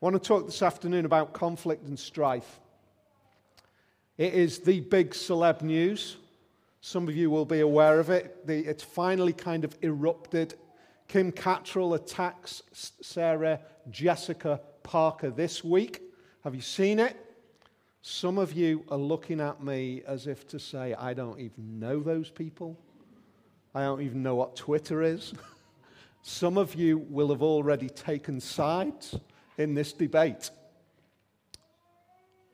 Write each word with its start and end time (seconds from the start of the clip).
want 0.00 0.14
to 0.14 0.20
talk 0.20 0.46
this 0.46 0.62
afternoon 0.62 1.04
about 1.04 1.34
conflict 1.34 1.86
and 1.86 1.98
strife. 1.98 2.58
It 4.16 4.32
is 4.32 4.60
the 4.60 4.80
big 4.80 5.10
celeb 5.10 5.60
news. 5.60 6.16
Some 6.80 7.06
of 7.06 7.14
you 7.14 7.28
will 7.28 7.44
be 7.44 7.60
aware 7.60 8.00
of 8.00 8.08
it. 8.08 8.46
The, 8.46 8.60
it's 8.60 8.82
finally 8.82 9.34
kind 9.34 9.62
of 9.62 9.76
erupted. 9.82 10.54
Kim 11.06 11.30
Cattrall 11.32 11.94
attacks 11.96 12.62
Sarah 12.72 13.60
Jessica 13.90 14.60
Parker 14.82 15.28
this 15.28 15.62
week. 15.62 16.00
Have 16.44 16.54
you 16.54 16.62
seen 16.62 16.98
it? 16.98 17.14
Some 18.00 18.38
of 18.38 18.54
you 18.54 18.84
are 18.88 18.96
looking 18.96 19.38
at 19.38 19.62
me 19.62 20.00
as 20.06 20.26
if 20.26 20.48
to 20.48 20.58
say, 20.58 20.94
I 20.94 21.12
don't 21.12 21.38
even 21.38 21.78
know 21.78 22.00
those 22.00 22.30
people. 22.30 22.78
I 23.74 23.82
don't 23.82 24.00
even 24.00 24.22
know 24.22 24.34
what 24.34 24.56
Twitter 24.56 25.02
is. 25.02 25.34
Some 26.22 26.56
of 26.56 26.74
you 26.74 26.98
will 27.10 27.28
have 27.28 27.42
already 27.42 27.90
taken 27.90 28.40
sides 28.40 29.18
in 29.60 29.74
this 29.74 29.92
debate. 29.92 30.50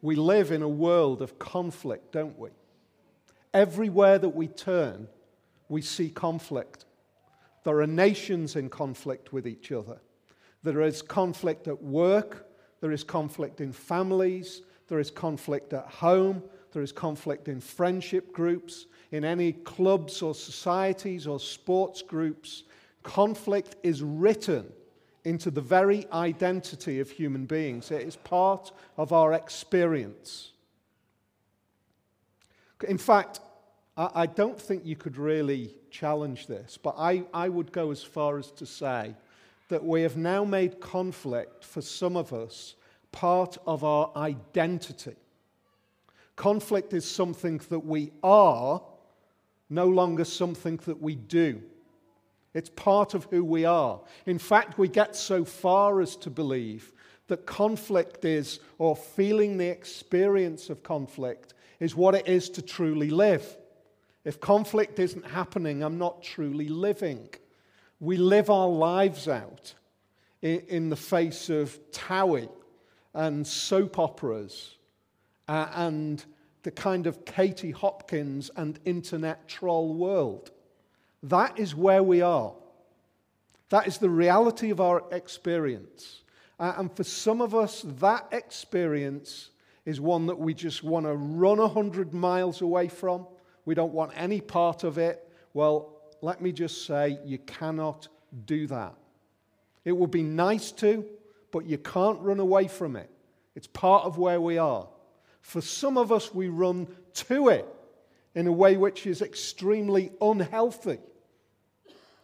We 0.03 0.17
live 0.17 0.51
in 0.51 0.63
a 0.63 0.69
world 0.69 1.23
of 1.23 1.39
conflict, 1.39 2.13
don't 2.13 2.39
we? 2.39 2.51
Everywhere 3.55 4.19
that 4.19 4.29
we 4.31 4.49
turn, 4.49 5.09
we 5.69 5.83
see 5.83 6.11
conflict. 6.11 6.85
There 7.65 7.79
are 7.81 7.87
nations 7.87 8.57
in 8.57 8.69
conflict 8.69 9.33
with 9.33 9.47
each 9.47 9.73
other. 9.73 9.99
There 10.63 10.83
is 10.83 11.01
conflict 11.01 11.69
at 11.69 11.81
work. 11.81 12.49
There 12.81 12.93
is 12.93 13.05
conflict 13.05 13.61
in 13.61 13.73
families. 13.73 14.63
There 14.89 14.99
is 14.99 15.11
conflict 15.11 15.73
at 15.73 15.87
home. 15.87 16.43
There 16.73 16.83
is 16.83 16.93
conflict 16.93 17.49
in 17.49 17.61
friendship 17.61 18.33
groups, 18.33 18.87
in 19.13 19.25
any 19.25 19.53
clubs 19.53 20.23
or 20.23 20.35
societies 20.35 21.27
or 21.27 21.41
sports 21.41 22.03
groups. 22.03 22.65
Conflict 23.03 23.77
is 23.83 24.03
written 24.03 24.67
into 25.27 25.51
the 25.51 25.61
very 25.61 26.07
identity 26.13 27.01
of 27.01 27.11
human 27.11 27.47
beings. 27.47 27.91
It 27.91 28.03
is 28.03 28.15
part 28.15 28.71
of 28.97 29.13
our 29.13 29.33
experience. 29.33 30.53
In 32.87 32.97
fact, 32.97 33.41
I 33.97 34.27
don't 34.27 34.61
think 34.61 34.87
you 34.87 34.95
could 34.95 35.17
really 35.17 35.75
challenge 35.91 36.47
this, 36.47 36.79
but 36.81 36.95
I, 36.97 37.25
I 37.35 37.49
would 37.49 37.73
go 37.73 37.91
as 37.91 38.05
far 38.05 38.39
as 38.39 38.53
to 38.53 38.67
say 38.67 39.17
that 39.69 39.83
we 39.83 40.03
have 40.03 40.17
now 40.17 40.45
made 40.45 40.79
conflict 40.79 41.65
for 41.65 41.83
some 41.83 42.17
of 42.17 42.33
us 42.33 42.77
part 43.11 43.59
of 43.67 43.83
our 43.83 44.13
identity. 44.15 45.17
Conflict 46.37 46.93
is 46.93 47.05
something 47.05 47.61
that 47.69 47.85
we 47.85 48.13
are, 48.23 48.81
no 49.71 49.89
longer 49.89 50.25
something 50.25 50.77
that 50.85 51.03
we 51.03 51.17
do. 51.17 51.63
It's 52.57 52.71
part 52.71 53.13
of 53.13 53.25
who 53.25 53.45
we 53.45 53.67
are. 53.67 54.01
In 54.25 54.39
fact, 54.39 54.79
we 54.79 54.89
get 54.89 55.15
so 55.15 55.45
far 55.45 56.01
as 56.01 56.17
to 56.17 56.31
believe 56.31 56.91
that 57.27 57.45
conflict 57.45 58.25
is, 58.25 58.61
or 58.79 58.97
feeling 58.97 59.59
the 59.59 59.69
experience 59.69 60.71
of 60.71 60.83
conflict, 60.83 61.53
is 61.81 61.95
what 61.95 62.15
it 62.15 62.27
is 62.27 62.49
to 62.51 62.63
truly 62.63 63.11
live. 63.11 63.45
If 64.25 64.41
conflict 64.41 64.99
isn't 64.99 65.27
happening, 65.27 65.83
I'm 65.83 65.99
not 65.99 66.23
truly 66.23 66.69
living. 66.69 67.29
We 68.01 68.17
live 68.17 68.49
our 68.49 68.69
lives 68.69 69.29
out 69.29 69.75
in 70.41 70.89
the 70.89 70.97
face 70.97 71.51
of 71.51 71.79
TOWIE 71.93 72.49
and 73.13 73.47
soap 73.47 73.99
operas 73.99 74.77
uh, 75.47 75.69
and 75.75 76.25
the 76.63 76.71
kind 76.71 77.07
of 77.07 77.27
Katie 77.27 77.71
Hopkins 77.71 78.51
and 78.57 78.81
internet 78.87 79.47
troll 79.47 79.93
world. 79.93 80.53
That 81.29 81.59
is 81.59 81.75
where 81.75 82.03
we 82.03 82.23
are. 82.23 82.53
That 83.71 83.89
is 83.89 83.99
the 83.99 84.11
reality 84.11 84.71
of 84.71 84.81
our 84.81 85.03
experience. 85.11 86.23
Uh, 86.59 86.75
and 86.77 86.95
for 86.95 87.05
some 87.05 87.41
of 87.41 87.55
us, 87.55 87.85
that 87.99 88.29
experience 88.31 89.51
is 89.85 90.01
one 90.01 90.27
that 90.27 90.39
we 90.39 90.55
just 90.55 90.85
want 90.85 91.07
to 91.07 91.15
run 91.15 91.59
100 91.59 92.15
miles 92.15 92.61
away 92.61 92.89
from. 92.89 93.27
We 93.65 93.75
don't 93.75 93.93
want 93.93 94.13
any 94.17 94.41
part 94.41 94.85
of 94.85 94.99
it. 94.99 95.29
Well, 95.53 95.93
let 96.23 96.41
me 96.41 96.53
just 96.53 96.87
say, 96.87 97.19
you 97.25 97.39
cannot 97.39 98.07
do 98.47 98.69
that. 98.69 98.95
It 99.85 99.93
would 99.93 100.11
be 100.13 100.23
nice 100.23 100.71
to, 100.73 101.05
but 101.51 101.67
you 101.67 101.79
can't 101.79 102.21
run 102.21 102.39
away 102.39 102.69
from 102.69 102.95
it. 102.95 103.11
It's 103.57 103.67
part 103.67 104.05
of 104.05 104.17
where 104.17 104.41
we 104.41 104.59
are. 104.59 104.87
For 105.41 105.61
some 105.61 105.99
of 105.99 106.13
us, 106.13 106.33
we 106.33 106.49
run 106.49 106.87
to 107.15 107.49
it 107.49 107.67
in 108.35 108.47
a 108.47 108.53
way 108.53 108.77
which 108.77 109.07
is 109.07 109.23
extremely 109.23 110.13
unhealthy. 110.21 110.99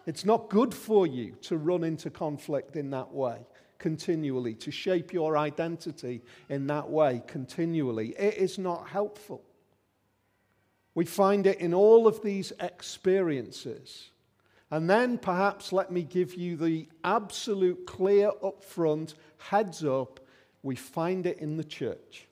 It's 0.07 0.25
not 0.25 0.51
good 0.51 0.75
for 0.75 1.07
you 1.07 1.37
to 1.43 1.57
run 1.57 1.85
into 1.85 2.11
conflict 2.11 2.77
in 2.77 2.91
that 2.91 3.13
way 3.13 3.47
continually, 3.79 4.55
to 4.55 4.71
shape 4.71 5.13
your 5.13 5.37
identity 5.37 6.23
in 6.49 6.69
that 6.69 6.89
way 6.89 7.21
continually. 7.27 8.15
It 8.17 8.35
is 8.35 8.57
not 8.57 8.89
helpful. 8.89 9.43
We 10.95 11.05
find 11.05 11.47
it 11.49 11.59
in 11.59 11.75
all 11.75 12.07
of 12.07 12.23
these 12.23 12.53
experiences. 12.61 14.11
And 14.71 14.89
then 14.89 15.19
perhaps 15.19 15.73
let 15.73 15.91
me 15.91 16.03
give 16.03 16.35
you 16.35 16.57
the 16.57 16.89
absolute 17.03 17.85
clear 17.87 18.31
upfront 18.43 19.15
heads 19.39 19.85
up 19.85 20.21
we 20.63 20.77
find 20.77 21.27
it 21.27 21.39
in 21.39 21.57
the 21.57 21.65
church. 21.65 22.29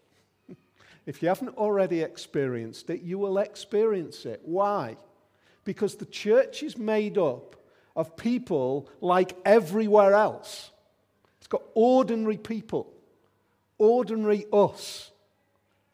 if 1.06 1.20
you 1.20 1.28
haven't 1.28 1.56
already 1.56 2.00
experienced 2.00 2.88
it, 2.90 3.02
you 3.02 3.18
will 3.18 3.38
experience 3.38 4.24
it. 4.24 4.40
Why? 4.44 4.96
Because 5.64 5.96
the 5.96 6.06
church 6.06 6.62
is 6.62 6.78
made 6.78 7.18
up 7.18 7.56
of 7.96 8.16
people 8.16 8.88
like 9.00 9.36
everywhere 9.44 10.14
else. 10.14 10.70
It's 11.38 11.48
got 11.48 11.62
ordinary 11.74 12.36
people, 12.36 12.92
ordinary 13.78 14.46
us, 14.52 15.10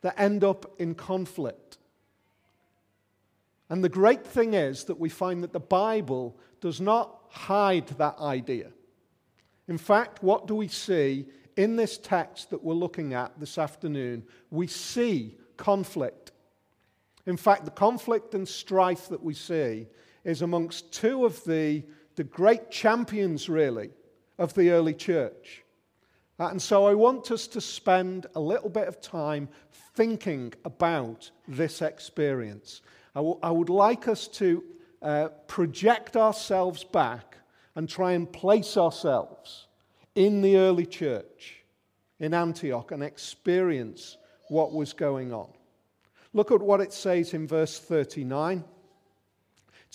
that 0.02 0.18
end 0.18 0.44
up 0.44 0.74
in 0.78 0.94
conflict. 0.94 1.78
And 3.68 3.82
the 3.82 3.88
great 3.88 4.24
thing 4.26 4.54
is 4.54 4.84
that 4.84 5.00
we 5.00 5.08
find 5.08 5.42
that 5.42 5.52
the 5.52 5.60
Bible 5.60 6.36
does 6.60 6.80
not 6.80 7.18
hide 7.28 7.88
that 7.98 8.18
idea. 8.18 8.68
In 9.68 9.78
fact, 9.78 10.22
what 10.22 10.46
do 10.46 10.54
we 10.54 10.68
see 10.68 11.26
in 11.56 11.76
this 11.76 11.98
text 11.98 12.50
that 12.50 12.62
we're 12.62 12.74
looking 12.74 13.14
at 13.14 13.38
this 13.40 13.58
afternoon? 13.58 14.22
We 14.50 14.68
see 14.68 15.36
conflict. 15.56 16.30
In 17.26 17.36
fact, 17.36 17.64
the 17.64 17.72
conflict 17.72 18.34
and 18.34 18.46
strife 18.46 19.08
that 19.08 19.22
we 19.22 19.34
see 19.34 19.88
is 20.26 20.42
amongst 20.42 20.92
two 20.92 21.24
of 21.24 21.42
the, 21.44 21.84
the 22.16 22.24
great 22.24 22.70
champions, 22.70 23.48
really, 23.48 23.90
of 24.38 24.52
the 24.54 24.70
early 24.70 24.92
church. 24.92 25.62
And 26.38 26.60
so 26.60 26.84
I 26.84 26.94
want 26.94 27.30
us 27.30 27.46
to 27.46 27.60
spend 27.60 28.26
a 28.34 28.40
little 28.40 28.68
bit 28.68 28.88
of 28.88 29.00
time 29.00 29.48
thinking 29.94 30.52
about 30.64 31.30
this 31.46 31.80
experience. 31.80 32.82
I, 33.14 33.20
w- 33.20 33.38
I 33.40 33.52
would 33.52 33.70
like 33.70 34.08
us 34.08 34.26
to 34.28 34.64
uh, 35.00 35.28
project 35.46 36.16
ourselves 36.16 36.82
back 36.82 37.38
and 37.76 37.88
try 37.88 38.12
and 38.12 38.30
place 38.30 38.76
ourselves 38.76 39.68
in 40.16 40.42
the 40.42 40.56
early 40.56 40.86
church 40.86 41.62
in 42.18 42.34
Antioch 42.34 42.90
and 42.90 43.02
experience 43.02 44.16
what 44.48 44.72
was 44.72 44.92
going 44.92 45.32
on. 45.32 45.50
Look 46.32 46.50
at 46.50 46.60
what 46.60 46.80
it 46.80 46.92
says 46.92 47.32
in 47.32 47.46
verse 47.46 47.78
39. 47.78 48.64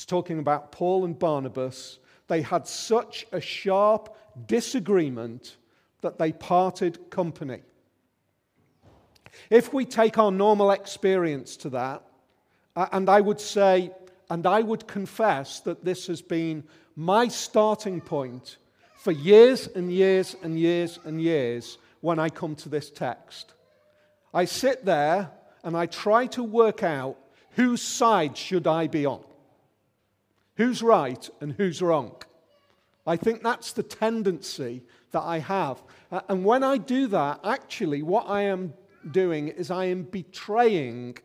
It's 0.02 0.06
talking 0.08 0.40
about 0.40 0.72
Paul 0.72 1.06
and 1.06 1.18
Barnabas. 1.18 2.00
They 2.28 2.42
had 2.42 2.66
such 2.66 3.28
a 3.32 3.40
sharp 3.40 4.18
disagreement 4.48 5.58
that 6.02 6.18
they 6.18 6.32
parted 6.32 7.12
company. 7.12 7.60
If 9.52 9.72
we 9.72 9.86
take 9.86 10.18
our 10.18 10.32
normal 10.32 10.72
experience 10.72 11.56
to 11.58 11.70
that, 11.70 12.02
and 12.76 13.12
I 13.12 13.22
would 13.22 13.40
say, 13.40 13.92
and 14.28 14.48
I 14.48 14.64
would 14.64 14.88
confess 14.88 15.60
that 15.60 15.86
this 15.86 16.08
has 16.08 16.24
been 16.24 16.64
my 16.96 17.28
starting 17.28 18.02
point 18.02 18.58
for 18.98 19.12
years 19.12 19.68
and 19.68 19.94
years 19.94 20.36
and 20.42 20.60
years 20.60 20.98
and 21.06 21.22
years 21.22 21.78
when 22.00 22.18
I 22.18 22.30
come 22.30 22.56
to 22.56 22.70
this 22.70 22.90
text. 22.90 23.54
I 24.34 24.46
sit 24.46 24.84
there 24.84 25.30
and 25.64 25.78
I 25.78 25.86
try 25.86 26.26
to 26.26 26.42
work 26.42 26.82
out 26.82 27.18
whose 27.52 27.84
side 27.84 28.36
should 28.36 28.66
I 28.66 28.88
be 28.88 29.06
on? 29.06 29.26
Who's 30.56 30.82
right 30.84 31.30
and 31.40 31.54
who's 31.54 31.82
wrong? 31.82 32.16
I 33.06 33.16
think 33.16 33.42
that's 33.42 33.74
the 33.74 33.84
tendency 33.84 34.84
that 35.12 35.22
I 35.22 35.40
have. 35.40 35.82
And 36.30 36.46
when 36.46 36.64
I 36.64 36.78
do 36.78 37.08
that, 37.08 37.40
actually, 37.44 38.04
what 38.04 38.30
I 38.30 38.44
am 38.44 38.74
doing 39.10 39.48
is 39.48 39.72
I 39.72 39.86
am 39.86 40.04
betraying 40.04 41.18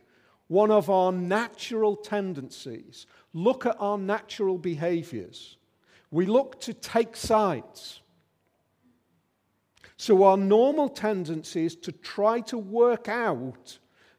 one 0.49 0.71
of 0.71 0.89
our 0.89 1.13
natural 1.13 1.97
tendencies. 1.97 3.07
Look 3.35 3.67
at 3.67 3.77
our 3.79 3.99
natural 3.99 4.59
behaviors. 4.59 5.57
We 6.11 6.27
look 6.27 6.61
to 6.63 6.73
take 6.73 7.17
sides. 7.17 8.01
So, 9.99 10.25
our 10.25 10.37
normal 10.37 10.89
tendency 10.89 11.65
is 11.65 11.75
to 11.77 11.93
try 11.93 12.41
to 12.43 12.59
work 12.59 13.09
out 13.09 13.79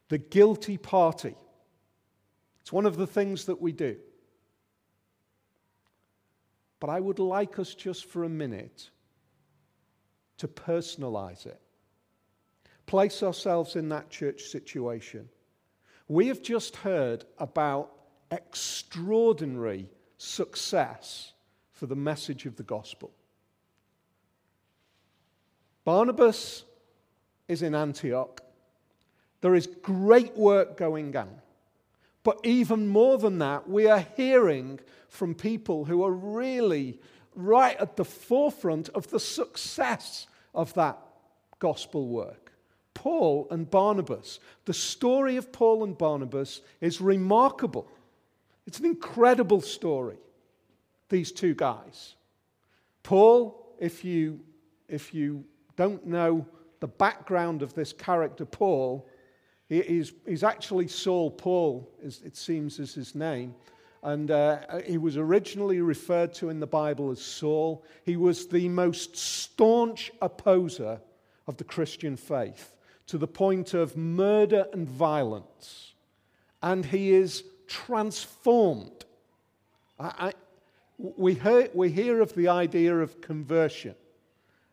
the 0.09 0.17
guilty 0.17 0.77
party. 0.77 1.35
It's 2.61 2.73
one 2.73 2.85
of 2.85 2.97
the 2.97 3.07
things 3.07 3.45
that 3.45 3.61
we 3.61 3.71
do. 3.71 3.97
But 6.79 6.89
I 6.89 6.99
would 6.99 7.19
like 7.19 7.59
us 7.59 7.73
just 7.73 8.05
for 8.05 8.23
a 8.23 8.29
minute 8.29 8.89
to 10.37 10.47
personalize 10.47 11.45
it. 11.45 11.59
Place 12.85 13.23
ourselves 13.23 13.75
in 13.75 13.89
that 13.89 14.09
church 14.09 14.43
situation. 14.43 15.27
We 16.07 16.27
have 16.27 16.41
just 16.41 16.77
heard 16.77 17.25
about 17.37 17.91
extraordinary 18.31 19.89
success 20.17 21.33
for 21.71 21.85
the 21.85 21.95
message 21.95 22.45
of 22.45 22.55
the 22.55 22.63
gospel. 22.63 23.11
Barnabas 25.83 26.63
is 27.47 27.61
in 27.61 27.75
Antioch. 27.75 28.41
There 29.41 29.55
is 29.55 29.67
great 29.67 30.35
work 30.35 30.77
going 30.77 31.15
on. 31.15 31.29
But 32.27 32.41
even 32.43 32.89
more 32.89 33.17
than 33.17 33.39
that, 33.39 33.69
we 33.69 33.87
are 33.87 34.05
hearing 34.17 34.81
from 35.07 35.33
people 35.33 35.85
who 35.85 36.03
are 36.03 36.11
really 36.11 36.99
right 37.35 37.77
at 37.77 37.95
the 37.95 38.03
forefront 38.03 38.89
of 38.89 39.07
the 39.07 39.19
success 39.21 40.27
of 40.53 40.73
that 40.73 40.97
gospel 41.59 42.09
work. 42.09 42.51
Paul 42.93 43.47
and 43.49 43.71
Barnabas. 43.71 44.41
The 44.65 44.73
story 44.73 45.37
of 45.37 45.53
Paul 45.53 45.85
and 45.85 45.97
Barnabas 45.97 46.59
is 46.81 46.99
remarkable. 46.99 47.87
It's 48.65 48.79
an 48.79 48.87
incredible 48.87 49.61
story, 49.61 50.17
these 51.07 51.31
two 51.31 51.55
guys. 51.55 52.15
Paul, 53.03 53.73
if 53.79 54.03
you, 54.03 54.41
if 54.89 55.13
you 55.13 55.45
don't 55.77 56.05
know 56.05 56.45
the 56.81 56.87
background 56.87 57.61
of 57.61 57.73
this 57.73 57.93
character, 57.93 58.43
Paul, 58.43 59.06
he, 59.69 59.81
he's, 59.81 60.13
he's 60.25 60.43
actually 60.43 60.87
Saul. 60.87 61.31
Paul, 61.31 61.89
as 62.03 62.21
it 62.23 62.35
seems, 62.35 62.79
is 62.79 62.93
his 62.93 63.15
name. 63.15 63.53
And 64.03 64.31
uh, 64.31 64.59
he 64.85 64.97
was 64.97 65.17
originally 65.17 65.81
referred 65.81 66.33
to 66.35 66.49
in 66.49 66.59
the 66.59 66.67
Bible 66.67 67.11
as 67.11 67.21
Saul. 67.21 67.83
He 68.05 68.15
was 68.15 68.47
the 68.47 68.69
most 68.69 69.17
staunch 69.17 70.11
opposer 70.21 71.01
of 71.47 71.57
the 71.57 71.63
Christian 71.63 72.15
faith 72.15 72.75
to 73.07 73.17
the 73.17 73.27
point 73.27 73.73
of 73.73 73.97
murder 73.97 74.67
and 74.71 74.87
violence. 74.87 75.93
And 76.61 76.85
he 76.85 77.11
is 77.11 77.43
transformed. 77.67 79.05
I, 79.99 80.11
I, 80.19 80.33
we, 80.97 81.33
hear, 81.33 81.69
we 81.73 81.89
hear 81.89 82.21
of 82.21 82.33
the 82.33 82.47
idea 82.47 82.97
of 82.97 83.21
conversion, 83.21 83.95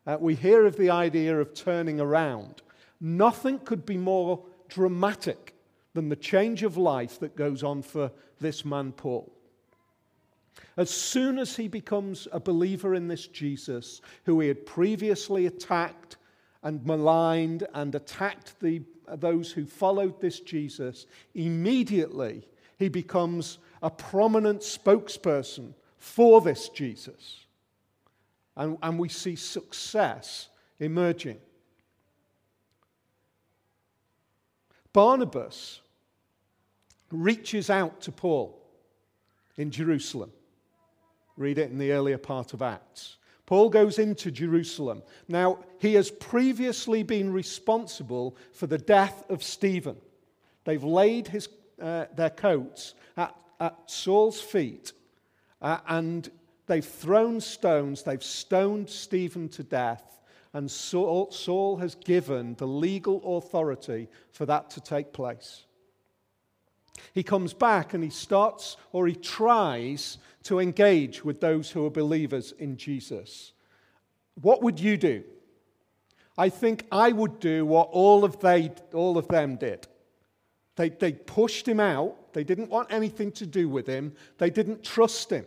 uh, 0.06 0.18
we 0.20 0.34
hear 0.34 0.66
of 0.66 0.76
the 0.76 0.90
idea 0.90 1.40
of 1.40 1.54
turning 1.54 2.00
around. 2.00 2.62
Nothing 3.00 3.58
could 3.58 3.84
be 3.86 3.96
more 3.96 4.44
dramatic 4.74 5.54
than 5.94 6.08
the 6.08 6.16
change 6.16 6.64
of 6.64 6.76
life 6.76 7.20
that 7.20 7.36
goes 7.36 7.62
on 7.62 7.80
for 7.80 8.10
this 8.40 8.64
man, 8.64 8.92
Paul. 8.92 9.32
As 10.76 10.90
soon 10.90 11.38
as 11.38 11.56
he 11.56 11.68
becomes 11.68 12.26
a 12.32 12.40
believer 12.40 12.94
in 12.94 13.06
this 13.06 13.28
Jesus, 13.28 14.00
who 14.24 14.40
he 14.40 14.48
had 14.48 14.66
previously 14.66 15.46
attacked 15.46 16.16
and 16.62 16.84
maligned 16.84 17.66
and 17.74 17.94
attacked 17.94 18.58
the, 18.60 18.82
those 19.06 19.52
who 19.52 19.64
followed 19.64 20.20
this 20.20 20.40
Jesus, 20.40 21.06
immediately 21.34 22.48
he 22.78 22.88
becomes 22.88 23.58
a 23.82 23.90
prominent 23.90 24.60
spokesperson 24.60 25.74
for 25.98 26.40
this 26.40 26.68
Jesus. 26.68 27.46
And, 28.56 28.78
and 28.82 28.98
we 28.98 29.08
see 29.08 29.36
success 29.36 30.48
emerging. 30.80 31.38
Barnabas 34.94 35.82
reaches 37.10 37.68
out 37.68 38.00
to 38.02 38.12
Paul 38.12 38.58
in 39.58 39.70
Jerusalem. 39.70 40.32
Read 41.36 41.58
it 41.58 41.70
in 41.70 41.78
the 41.78 41.92
earlier 41.92 42.16
part 42.16 42.54
of 42.54 42.62
Acts. 42.62 43.16
Paul 43.44 43.68
goes 43.68 43.98
into 43.98 44.30
Jerusalem. 44.30 45.02
Now, 45.28 45.58
he 45.78 45.94
has 45.94 46.10
previously 46.10 47.02
been 47.02 47.30
responsible 47.30 48.36
for 48.52 48.66
the 48.66 48.78
death 48.78 49.22
of 49.28 49.42
Stephen. 49.42 49.96
They've 50.64 50.82
laid 50.82 51.28
his, 51.28 51.48
uh, 51.82 52.06
their 52.14 52.30
coats 52.30 52.94
at, 53.16 53.36
at 53.60 53.76
Saul's 53.86 54.40
feet 54.40 54.92
uh, 55.60 55.78
and 55.88 56.30
they've 56.66 56.84
thrown 56.84 57.40
stones, 57.40 58.02
they've 58.04 58.22
stoned 58.22 58.88
Stephen 58.88 59.48
to 59.50 59.64
death, 59.64 60.13
and 60.54 60.70
Saul, 60.70 61.32
Saul 61.32 61.76
has 61.78 61.96
given 61.96 62.54
the 62.54 62.66
legal 62.66 63.36
authority 63.36 64.08
for 64.30 64.46
that 64.46 64.70
to 64.70 64.80
take 64.80 65.12
place. 65.12 65.64
He 67.12 67.24
comes 67.24 67.52
back 67.52 67.92
and 67.92 68.04
he 68.04 68.10
starts 68.10 68.76
or 68.92 69.08
he 69.08 69.16
tries 69.16 70.18
to 70.44 70.60
engage 70.60 71.24
with 71.24 71.40
those 71.40 71.70
who 71.70 71.84
are 71.84 71.90
believers 71.90 72.52
in 72.52 72.76
Jesus. 72.76 73.52
What 74.40 74.62
would 74.62 74.78
you 74.78 74.96
do? 74.96 75.24
I 76.38 76.50
think 76.50 76.86
I 76.90 77.10
would 77.10 77.40
do 77.40 77.66
what 77.66 77.88
all 77.90 78.24
of, 78.24 78.38
they, 78.38 78.72
all 78.92 79.18
of 79.18 79.26
them 79.26 79.56
did. 79.56 79.88
They, 80.76 80.88
they 80.88 81.12
pushed 81.12 81.66
him 81.66 81.80
out. 81.80 82.32
They 82.32 82.44
didn't 82.44 82.70
want 82.70 82.92
anything 82.92 83.32
to 83.32 83.46
do 83.46 83.68
with 83.68 83.88
him. 83.88 84.14
They 84.38 84.50
didn't 84.50 84.84
trust 84.84 85.30
him. 85.30 85.46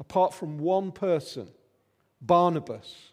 Apart 0.00 0.32
from 0.32 0.58
one 0.58 0.92
person, 0.92 1.48
Barnabas. 2.20 3.07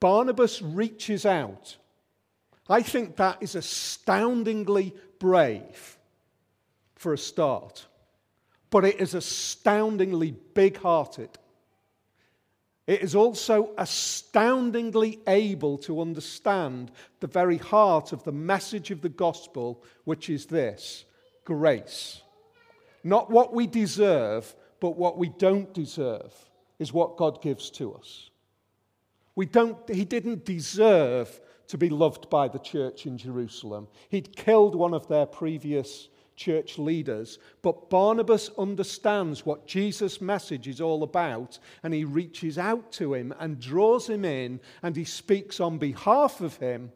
Barnabas 0.00 0.62
reaches 0.62 1.26
out. 1.26 1.76
I 2.68 2.82
think 2.82 3.16
that 3.16 3.42
is 3.42 3.54
astoundingly 3.54 4.94
brave 5.18 5.98
for 6.96 7.12
a 7.12 7.18
start, 7.18 7.86
but 8.70 8.84
it 8.84 9.00
is 9.00 9.14
astoundingly 9.14 10.32
big 10.54 10.78
hearted. 10.78 11.30
It 12.86 13.02
is 13.02 13.14
also 13.14 13.72
astoundingly 13.76 15.20
able 15.26 15.78
to 15.78 16.00
understand 16.00 16.90
the 17.20 17.26
very 17.26 17.58
heart 17.58 18.12
of 18.12 18.24
the 18.24 18.32
message 18.32 18.90
of 18.90 19.02
the 19.02 19.08
gospel, 19.08 19.84
which 20.04 20.30
is 20.30 20.46
this 20.46 21.04
grace. 21.44 22.22
Not 23.04 23.30
what 23.30 23.52
we 23.54 23.66
deserve, 23.66 24.54
but 24.80 24.96
what 24.96 25.18
we 25.18 25.28
don't 25.28 25.72
deserve 25.72 26.32
is 26.78 26.92
what 26.92 27.16
God 27.16 27.42
gives 27.42 27.70
to 27.72 27.94
us. 27.94 28.29
We 29.40 29.46
don't, 29.46 29.78
he 29.88 30.04
didn't 30.04 30.44
deserve 30.44 31.40
to 31.68 31.78
be 31.78 31.88
loved 31.88 32.28
by 32.28 32.46
the 32.46 32.58
church 32.58 33.06
in 33.06 33.16
Jerusalem. 33.16 33.88
He'd 34.10 34.36
killed 34.36 34.74
one 34.74 34.92
of 34.92 35.08
their 35.08 35.24
previous 35.24 36.10
church 36.36 36.76
leaders, 36.76 37.38
but 37.62 37.88
Barnabas 37.88 38.50
understands 38.58 39.46
what 39.46 39.66
Jesus' 39.66 40.20
message 40.20 40.68
is 40.68 40.78
all 40.78 41.02
about, 41.02 41.58
and 41.82 41.94
he 41.94 42.04
reaches 42.04 42.58
out 42.58 42.92
to 42.92 43.14
him 43.14 43.32
and 43.40 43.58
draws 43.58 44.10
him 44.10 44.26
in, 44.26 44.60
and 44.82 44.94
he 44.94 45.04
speaks 45.04 45.58
on 45.58 45.78
behalf 45.78 46.42
of 46.42 46.56
him, 46.56 46.92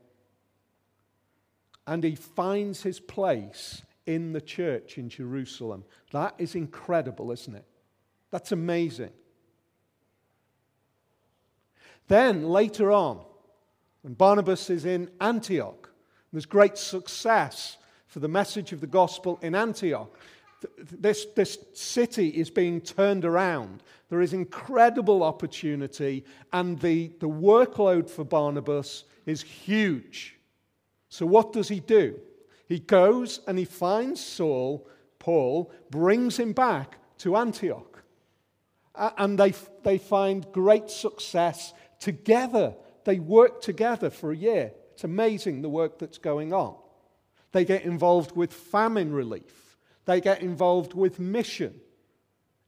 and 1.86 2.04
he 2.04 2.14
finds 2.14 2.82
his 2.82 3.00
place 3.00 3.80
in 4.04 4.34
the 4.34 4.42
church 4.42 4.98
in 4.98 5.08
Jerusalem. 5.08 5.82
That 6.12 6.34
is 6.36 6.54
incredible, 6.54 7.32
isn't 7.32 7.54
it? 7.54 7.64
That's 8.30 8.52
amazing. 8.52 9.12
Then 12.08 12.48
later 12.48 12.92
on, 12.92 13.20
when 14.04 14.12
Barnabas 14.12 14.68
is 14.68 14.84
in 14.84 15.10
Antioch. 15.18 15.88
There's 16.30 16.44
great 16.44 16.76
success 16.76 17.78
for 18.06 18.20
the 18.20 18.28
message 18.28 18.70
of 18.72 18.82
the 18.82 18.86
gospel 18.86 19.38
in 19.40 19.54
Antioch. 19.54 20.14
This, 20.78 21.24
this 21.34 21.56
city 21.72 22.28
is 22.28 22.50
being 22.50 22.82
turned 22.82 23.24
around. 23.24 23.82
There 24.10 24.20
is 24.20 24.34
incredible 24.34 25.22
opportunity, 25.22 26.22
and 26.52 26.78
the, 26.80 27.12
the 27.18 27.28
workload 27.28 28.10
for 28.10 28.24
Barnabas 28.24 29.04
is 29.24 29.40
huge. 29.40 30.36
So, 31.08 31.24
what 31.24 31.54
does 31.54 31.68
he 31.68 31.80
do? 31.80 32.20
He 32.68 32.80
goes 32.80 33.40
and 33.46 33.58
he 33.58 33.64
finds 33.64 34.22
Saul, 34.22 34.86
Paul, 35.18 35.72
brings 35.90 36.38
him 36.38 36.52
back 36.52 36.98
to 37.18 37.36
Antioch. 37.36 38.02
And 38.94 39.38
they, 39.38 39.54
they 39.82 39.98
find 39.98 40.46
great 40.52 40.90
success 40.90 41.72
together 41.98 42.74
they 43.04 43.18
work 43.18 43.60
together 43.60 44.10
for 44.10 44.32
a 44.32 44.36
year. 44.36 44.72
It's 44.92 45.04
amazing 45.04 45.62
the 45.62 45.68
work 45.68 45.98
that's 45.98 46.18
going 46.18 46.52
on. 46.52 46.74
They 47.52 47.64
get 47.64 47.84
involved 47.84 48.34
with 48.34 48.52
famine 48.52 49.12
relief, 49.12 49.76
they 50.04 50.20
get 50.20 50.42
involved 50.42 50.94
with 50.94 51.20
mission. 51.20 51.80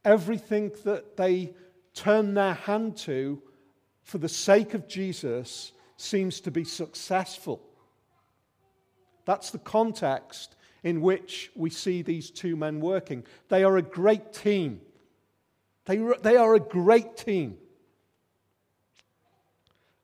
Everything 0.05 0.71
that 0.85 1.17
they 1.17 1.53
turn 1.93 2.33
their 2.33 2.53
hand 2.53 2.95
to 2.97 3.41
for 4.03 4.19
the 4.19 4.29
sake 4.29 4.73
of 4.73 4.87
Jesus 4.87 5.73
seems 5.97 6.39
to 6.41 6.51
be 6.51 6.63
successful. 6.63 7.61
That's 9.25 9.49
the 9.49 9.59
context 9.59 10.55
in 10.83 11.01
which 11.01 11.51
we 11.55 11.69
see 11.69 12.01
these 12.03 12.31
two 12.31 12.55
men 12.55 12.79
working. 12.79 13.25
They 13.49 13.65
are 13.65 13.75
a 13.75 13.81
great 13.81 14.31
team. 14.31 14.79
They, 15.85 15.97
they 16.21 16.37
are 16.37 16.55
a 16.55 16.59
great 16.61 17.17
team. 17.17 17.57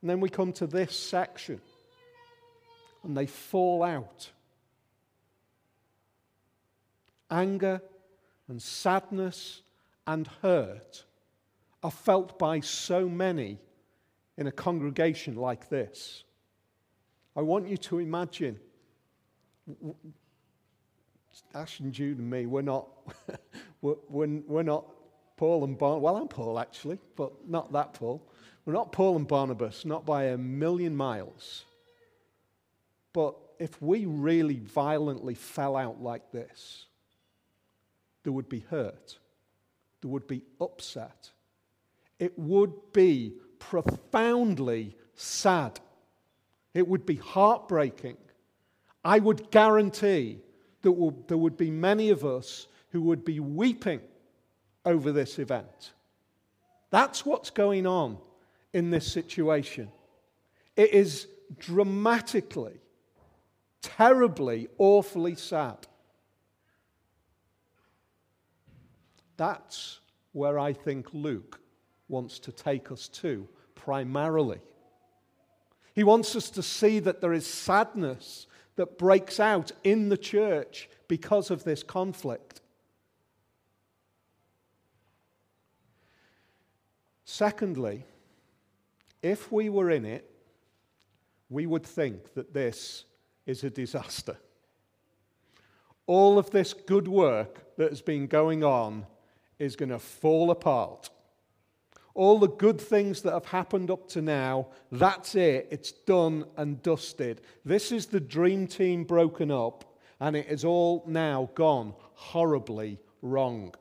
And 0.04 0.10
then 0.10 0.20
we 0.20 0.28
come 0.28 0.52
to 0.54 0.68
this 0.68 0.94
section, 1.00 1.62
and 3.06 3.16
they 3.16 3.26
fall 3.26 3.84
out. 3.84 4.30
Anger 7.32 7.82
and 8.50 8.62
sadness 8.62 9.62
and 10.06 10.28
hurt 10.42 11.06
are 11.84 11.90
felt 11.90 12.38
by 12.38 12.60
so 12.60 13.08
many 13.08 13.60
in 14.38 14.48
a 14.48 14.52
congregation 14.52 15.38
like 15.38 15.70
this. 15.70 16.26
I 17.38 17.42
want 17.42 17.70
you 17.70 17.78
to 17.78 18.00
imagine 18.00 18.60
Ash 21.56 21.80
and 21.80 21.94
Jude 21.94 22.20
and 22.20 22.30
me, 22.30 22.46
we're 22.46 22.62
not, 22.62 22.90
we're, 23.82 23.96
we're, 24.10 24.42
we're 24.48 24.64
not 24.64 24.86
Paul 25.38 25.64
and 25.64 25.78
Barnabas. 25.78 26.04
Well, 26.04 26.18
I'm 26.18 26.28
Paul 26.28 26.60
actually, 26.60 27.00
but 27.16 27.48
not 27.48 27.72
that 27.72 27.94
Paul. 27.94 28.22
We're 28.66 28.74
not 28.74 28.92
Paul 28.92 29.18
and 29.18 29.28
Barnabas, 29.28 29.84
not 29.86 30.06
by 30.06 30.26
a 30.26 30.38
million 30.38 30.96
miles. 30.96 31.66
But 33.12 33.36
if 33.60 33.82
we 33.82 34.06
really 34.06 34.60
violently 34.60 35.36
fell 35.36 35.76
out 35.76 36.02
like 36.02 36.32
this, 36.32 36.86
there 38.24 38.34
would 38.34 38.50
be 38.50 38.62
hurt, 38.70 39.18
there 40.02 40.10
would 40.10 40.28
be 40.28 40.44
upset, 40.62 41.32
it 42.20 42.40
would 42.40 42.94
be 42.94 43.34
profoundly 43.60 44.96
sad, 45.16 45.80
it 46.74 46.88
would 46.88 47.06
be 47.06 47.16
heartbreaking. 47.16 48.18
I 49.04 49.20
would 49.20 49.52
guarantee 49.52 50.40
that 50.82 51.24
there 51.28 51.38
would 51.38 51.58
be 51.58 51.70
many 51.70 52.10
of 52.10 52.24
us 52.24 52.68
who 52.92 53.02
would 53.02 53.26
be 53.26 53.42
weeping 53.42 54.00
over 54.86 55.12
this 55.12 55.38
event. 55.38 55.92
That's 56.90 57.26
what's 57.26 57.50
going 57.50 57.86
on 57.86 58.18
in 58.74 58.90
this 58.90 59.12
situation. 59.12 59.90
It 60.76 60.92
is 60.92 61.28
dramatically, 61.60 62.82
terribly, 63.82 64.68
awfully 64.78 65.36
sad. 65.36 65.88
That's 69.38 70.00
where 70.32 70.58
I 70.60 70.74
think 70.74 71.08
Luke 71.14 71.60
wants 72.08 72.40
to 72.40 72.52
take 72.52 72.92
us 72.92 73.08
to 73.10 73.48
primarily. 73.76 74.60
He 75.94 76.04
wants 76.04 76.36
us 76.36 76.50
to 76.52 76.64
see 76.64 77.00
that 77.00 77.22
there 77.22 77.34
is 77.34 77.46
sadness 77.46 78.48
that 78.76 78.98
breaks 78.98 79.40
out 79.40 79.72
in 79.84 80.10
the 80.10 80.18
church 80.18 80.90
because 81.08 81.52
of 81.52 81.64
this 81.64 81.84
conflict. 81.84 82.62
Secondly, 87.26 88.06
if 89.24 89.52
we 89.52 89.70
were 89.70 89.90
in 89.90 90.06
it, 90.06 90.30
we 91.50 91.66
would 91.66 91.86
think 91.86 92.34
that 92.36 92.54
this 92.54 93.06
is 93.46 93.64
a 93.64 93.70
disaster. 93.70 94.38
All 96.06 96.38
of 96.38 96.52
this 96.52 96.74
good 96.74 97.08
work 97.08 97.76
that 97.78 97.90
has 97.90 98.02
been 98.02 98.28
going 98.28 98.64
on 98.64 99.06
is 99.58 99.76
going 99.76 99.90
to 99.90 100.00
fall 100.00 100.52
apart. 100.52 101.10
All 102.16 102.38
the 102.38 102.50
good 102.50 102.80
things 102.80 103.22
that 103.22 103.34
have 103.34 103.46
happened 103.46 103.90
up 103.90 104.08
to 104.10 104.22
now, 104.22 104.68
that's 104.92 105.34
it. 105.36 105.68
It's 105.72 105.92
done 105.92 106.46
and 106.58 106.82
dusted. 106.84 107.42
This 107.66 107.92
is 107.92 108.06
the 108.06 108.20
dream 108.20 108.68
team 108.68 109.04
broken 109.04 109.50
up, 109.50 109.98
and 110.20 110.36
it 110.36 110.48
is 110.48 110.64
all 110.64 111.04
now 111.08 111.50
gone 111.56 111.94
horribly 112.14 113.00
wrong. 113.22 113.74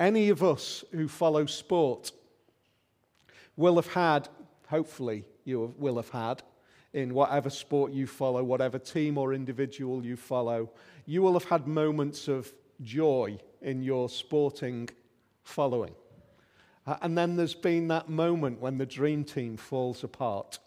Any 0.00 0.30
of 0.30 0.42
us 0.42 0.84
who 0.90 1.06
follow 1.06 1.46
sport 1.46 2.10
will 3.56 3.76
have 3.76 3.92
had, 3.92 4.28
hopefully, 4.68 5.24
you 5.44 5.74
will 5.78 5.96
have 5.96 6.08
had, 6.08 6.42
in 6.92 7.12
whatever 7.12 7.50
sport 7.50 7.92
you 7.92 8.06
follow, 8.06 8.44
whatever 8.44 8.78
team 8.78 9.18
or 9.18 9.34
individual 9.34 10.04
you 10.04 10.16
follow, 10.16 10.70
you 11.06 11.22
will 11.22 11.32
have 11.32 11.44
had 11.44 11.66
moments 11.66 12.28
of 12.28 12.52
joy 12.82 13.38
in 13.62 13.82
your 13.82 14.08
sporting 14.08 14.88
following. 15.42 15.94
And 16.86 17.16
then 17.16 17.36
there's 17.36 17.54
been 17.54 17.88
that 17.88 18.08
moment 18.08 18.60
when 18.60 18.78
the 18.78 18.86
dream 18.86 19.24
team 19.24 19.56
falls 19.56 20.04
apart. 20.04 20.58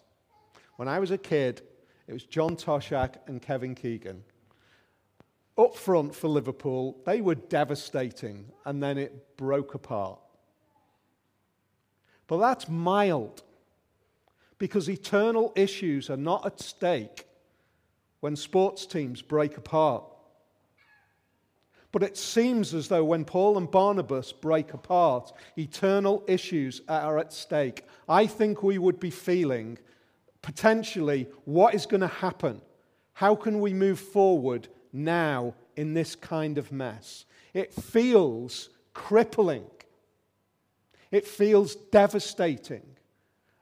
When 0.76 0.88
I 0.88 0.98
was 0.98 1.10
a 1.10 1.18
kid, 1.18 1.62
it 2.06 2.12
was 2.12 2.24
John 2.24 2.56
Toshack 2.56 3.16
and 3.26 3.40
Kevin 3.40 3.74
Keegan. 3.74 4.24
Up 5.56 5.76
front 5.76 6.14
for 6.14 6.28
Liverpool, 6.28 6.96
they 7.04 7.20
were 7.20 7.34
devastating, 7.34 8.46
and 8.64 8.82
then 8.82 8.96
it 8.98 9.36
broke 9.36 9.74
apart. 9.74 10.20
But 12.26 12.38
that's 12.38 12.68
mild, 12.68 13.42
because 14.58 14.88
eternal 14.88 15.52
issues 15.56 16.10
are 16.10 16.16
not 16.16 16.44
at 16.46 16.60
stake 16.60 17.26
when 18.20 18.36
sports 18.36 18.86
teams 18.86 19.22
break 19.22 19.56
apart. 19.56 20.04
But 21.90 22.02
it 22.02 22.16
seems 22.16 22.74
as 22.74 22.88
though 22.88 23.04
when 23.04 23.24
Paul 23.24 23.56
and 23.56 23.70
Barnabas 23.70 24.32
break 24.32 24.74
apart, 24.74 25.32
eternal 25.56 26.22
issues 26.26 26.82
are 26.88 27.18
at 27.18 27.32
stake. 27.32 27.84
I 28.08 28.26
think 28.26 28.62
we 28.62 28.78
would 28.78 29.00
be 29.00 29.10
feeling 29.10 29.78
potentially 30.42 31.28
what 31.44 31.74
is 31.74 31.86
going 31.86 32.00
to 32.00 32.06
happen? 32.06 32.60
How 33.14 33.34
can 33.34 33.60
we 33.60 33.72
move 33.74 33.98
forward 33.98 34.68
now 34.92 35.54
in 35.76 35.94
this 35.94 36.14
kind 36.14 36.58
of 36.58 36.72
mess? 36.72 37.24
It 37.54 37.72
feels 37.72 38.70
crippling. 38.94 39.66
It 41.10 41.26
feels 41.26 41.74
devastating, 41.74 42.82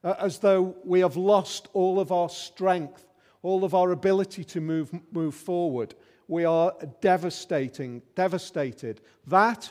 uh, 0.04 0.14
as 0.20 0.38
though 0.38 0.76
we 0.84 1.00
have 1.00 1.16
lost 1.16 1.68
all 1.72 2.00
of 2.00 2.12
our 2.12 2.28
strength, 2.28 3.04
all 3.42 3.64
of 3.64 3.74
our 3.74 3.92
ability 3.92 4.44
to 4.44 4.60
move, 4.60 4.90
move 5.12 5.34
forward 5.34 5.94
we 6.28 6.44
are 6.44 6.74
devastating, 7.00 8.02
devastated. 8.14 9.00
That 9.26 9.70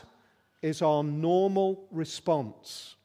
is 0.62 0.82
our 0.82 1.02
normal 1.02 1.86
response. 1.90 2.96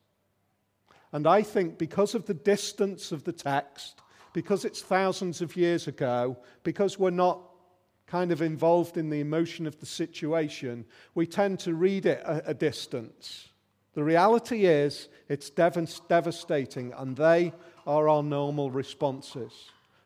And 1.12 1.28
I 1.28 1.42
think 1.42 1.78
because 1.78 2.16
of 2.16 2.26
the 2.26 2.34
distance 2.34 3.12
of 3.12 3.24
the 3.26 3.34
text, 3.34 4.00
because 4.34 4.64
it's 4.64 4.82
thousands 4.82 5.42
of 5.42 5.58
years 5.58 5.88
ago, 5.88 6.38
because 6.64 6.98
we're 6.98 7.10
not 7.10 7.42
kind 8.08 8.32
of 8.32 8.42
involved 8.42 8.98
in 8.98 9.10
the 9.10 9.20
emotion 9.20 9.68
of 9.68 9.80
the 9.80 9.86
situation, 9.86 10.86
we 11.14 11.28
tend 11.28 11.60
to 11.60 11.74
read 11.74 12.06
it 12.06 12.22
a, 12.26 12.52
a 12.52 12.54
distance. 12.54 13.50
The 13.94 14.04
reality 14.04 14.66
is, 14.66 15.10
it's 15.28 15.50
dev- 15.50 16.02
devastating, 16.08 16.94
and 16.94 17.16
they 17.16 17.54
are 17.86 18.08
our 18.08 18.24
normal 18.24 18.72
responses. 18.72 19.52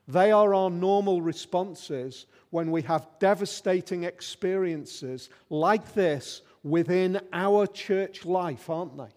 They 0.08 0.32
are 0.32 0.54
our 0.54 0.70
normal 0.70 1.22
responses 1.22 2.26
when 2.50 2.72
we 2.72 2.82
have 2.84 3.08
devastating 3.20 4.04
experiences 4.04 5.30
like 5.50 5.94
this 5.94 6.42
within 6.64 7.20
our 7.34 7.68
church 7.68 8.26
life, 8.26 8.70
aren't 8.70 8.98
they? 8.98 9.14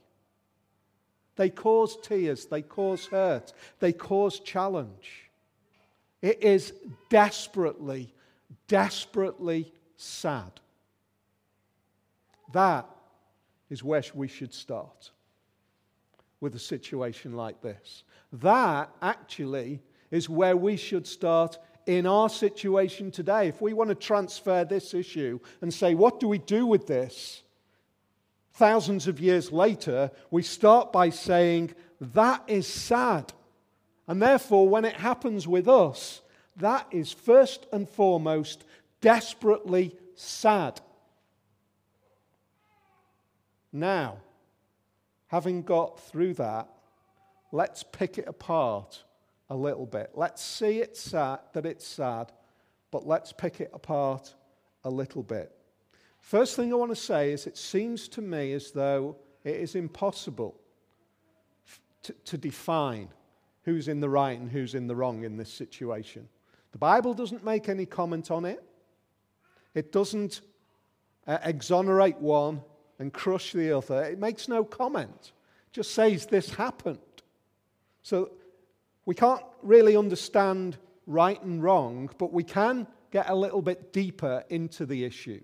They 1.36 1.50
cause 1.50 1.96
tears, 2.02 2.46
they 2.46 2.62
cause 2.62 3.06
hurt, 3.06 3.52
they 3.78 3.92
cause 3.92 4.40
challenge. 4.40 5.30
It 6.20 6.42
is 6.42 6.72
desperately, 7.08 8.12
desperately 8.66 9.72
sad. 9.96 10.50
That 12.52 12.86
is 13.70 13.84
where 13.84 14.02
we 14.14 14.28
should 14.28 14.54
start 14.54 15.10
with 16.40 16.54
a 16.54 16.58
situation 16.58 17.34
like 17.34 17.60
this. 17.60 18.04
That 18.32 18.90
actually 19.02 19.80
is 20.10 20.28
where 20.28 20.56
we 20.56 20.76
should 20.76 21.06
start 21.06 21.58
in 21.86 22.06
our 22.06 22.28
situation 22.28 23.10
today. 23.10 23.48
If 23.48 23.60
we 23.60 23.72
want 23.72 23.88
to 23.88 23.94
transfer 23.94 24.64
this 24.64 24.94
issue 24.94 25.40
and 25.60 25.72
say, 25.72 25.94
what 25.94 26.20
do 26.20 26.28
we 26.28 26.38
do 26.38 26.66
with 26.66 26.86
this? 26.86 27.42
Thousands 28.52 29.06
of 29.06 29.20
years 29.20 29.52
later, 29.52 30.10
we 30.30 30.42
start 30.42 30.92
by 30.92 31.10
saying, 31.10 31.74
that 32.00 32.42
is 32.46 32.66
sad. 32.66 33.32
And 34.06 34.20
therefore, 34.20 34.68
when 34.68 34.84
it 34.84 34.96
happens 34.96 35.46
with 35.46 35.68
us, 35.68 36.22
that 36.56 36.86
is 36.90 37.12
first 37.12 37.66
and 37.72 37.88
foremost 37.88 38.64
desperately 39.00 39.96
sad. 40.14 40.80
Now, 43.72 44.18
having 45.28 45.62
got 45.62 46.00
through 46.00 46.34
that, 46.34 46.68
let's 47.52 47.82
pick 47.82 48.18
it 48.18 48.26
apart 48.26 49.04
a 49.50 49.56
little 49.56 49.86
bit. 49.86 50.10
Let's 50.14 50.42
see 50.42 50.80
it 50.80 50.96
sad, 50.96 51.40
that 51.52 51.66
it's 51.66 51.86
sad, 51.86 52.32
but 52.90 53.06
let's 53.06 53.32
pick 53.32 53.60
it 53.60 53.70
apart 53.72 54.34
a 54.84 54.90
little 54.90 55.22
bit. 55.22 55.52
First 56.20 56.56
thing 56.56 56.72
I 56.72 56.76
want 56.76 56.90
to 56.90 56.96
say 56.96 57.32
is 57.32 57.46
it 57.46 57.56
seems 57.56 58.08
to 58.08 58.20
me 58.20 58.52
as 58.52 58.70
though 58.70 59.16
it 59.44 59.56
is 59.56 59.74
impossible 59.74 60.58
to, 62.02 62.12
to 62.24 62.38
define 62.38 63.08
who's 63.64 63.88
in 63.88 64.00
the 64.00 64.08
right 64.08 64.38
and 64.38 64.50
who's 64.50 64.74
in 64.74 64.86
the 64.86 64.96
wrong 64.96 65.24
in 65.24 65.36
this 65.36 65.52
situation. 65.52 66.28
The 66.72 66.78
Bible 66.78 67.14
doesn't 67.14 67.44
make 67.44 67.68
any 67.68 67.86
comment 67.86 68.30
on 68.30 68.44
it, 68.44 68.62
it 69.74 69.92
doesn't 69.92 70.40
uh, 71.26 71.38
exonerate 71.44 72.18
one 72.18 72.62
and 72.98 73.12
crush 73.12 73.52
the 73.52 73.76
other. 73.76 74.02
It 74.04 74.18
makes 74.18 74.48
no 74.48 74.64
comment, 74.64 75.32
just 75.72 75.92
says 75.92 76.26
this 76.26 76.50
happened. 76.54 76.98
So 78.02 78.30
we 79.06 79.14
can't 79.14 79.42
really 79.62 79.96
understand 79.96 80.76
right 81.06 81.42
and 81.42 81.62
wrong, 81.62 82.10
but 82.18 82.32
we 82.32 82.44
can 82.44 82.86
get 83.10 83.30
a 83.30 83.34
little 83.34 83.62
bit 83.62 83.92
deeper 83.92 84.44
into 84.50 84.84
the 84.86 85.04
issue. 85.04 85.40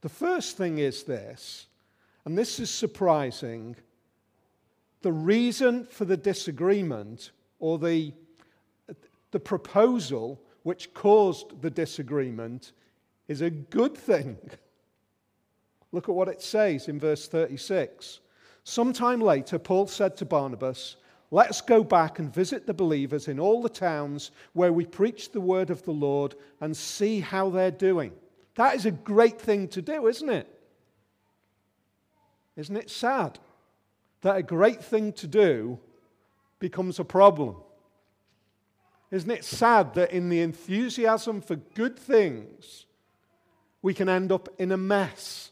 The 0.00 0.08
first 0.08 0.56
thing 0.56 0.78
is 0.78 1.04
this, 1.04 1.66
and 2.24 2.36
this 2.36 2.58
is 2.58 2.70
surprising 2.70 3.76
the 5.02 5.12
reason 5.12 5.86
for 5.86 6.04
the 6.04 6.16
disagreement 6.16 7.32
or 7.58 7.78
the, 7.78 8.12
the 9.32 9.40
proposal 9.40 10.40
which 10.62 10.94
caused 10.94 11.60
the 11.60 11.70
disagreement 11.70 12.72
is 13.28 13.40
a 13.40 13.50
good 13.50 13.96
thing. 13.96 14.38
Look 15.92 16.08
at 16.08 16.14
what 16.14 16.28
it 16.28 16.42
says 16.42 16.88
in 16.88 16.98
verse 16.98 17.28
36. 17.28 18.20
Sometime 18.64 19.20
later, 19.20 19.58
Paul 19.58 19.86
said 19.86 20.16
to 20.16 20.24
Barnabas, 20.24 20.96
Let's 21.30 21.62
go 21.62 21.82
back 21.82 22.18
and 22.18 22.32
visit 22.32 22.66
the 22.66 22.74
believers 22.74 23.26
in 23.26 23.40
all 23.40 23.62
the 23.62 23.68
towns 23.68 24.32
where 24.52 24.72
we 24.72 24.84
preach 24.84 25.32
the 25.32 25.40
word 25.40 25.70
of 25.70 25.82
the 25.82 25.92
Lord 25.92 26.34
and 26.60 26.76
see 26.76 27.20
how 27.20 27.48
they're 27.48 27.70
doing. 27.70 28.12
That 28.56 28.74
is 28.74 28.84
a 28.84 28.90
great 28.90 29.40
thing 29.40 29.68
to 29.68 29.80
do, 29.80 30.08
isn't 30.08 30.28
it? 30.28 30.46
Isn't 32.56 32.76
it 32.76 32.90
sad 32.90 33.38
that 34.20 34.36
a 34.36 34.42
great 34.42 34.84
thing 34.84 35.12
to 35.14 35.26
do 35.26 35.78
becomes 36.58 36.98
a 36.98 37.04
problem? 37.04 37.56
Isn't 39.10 39.30
it 39.30 39.44
sad 39.44 39.94
that 39.94 40.12
in 40.12 40.28
the 40.28 40.40
enthusiasm 40.40 41.40
for 41.40 41.56
good 41.56 41.98
things, 41.98 42.86
we 43.80 43.94
can 43.94 44.10
end 44.10 44.32
up 44.32 44.48
in 44.58 44.70
a 44.70 44.76
mess? 44.76 45.51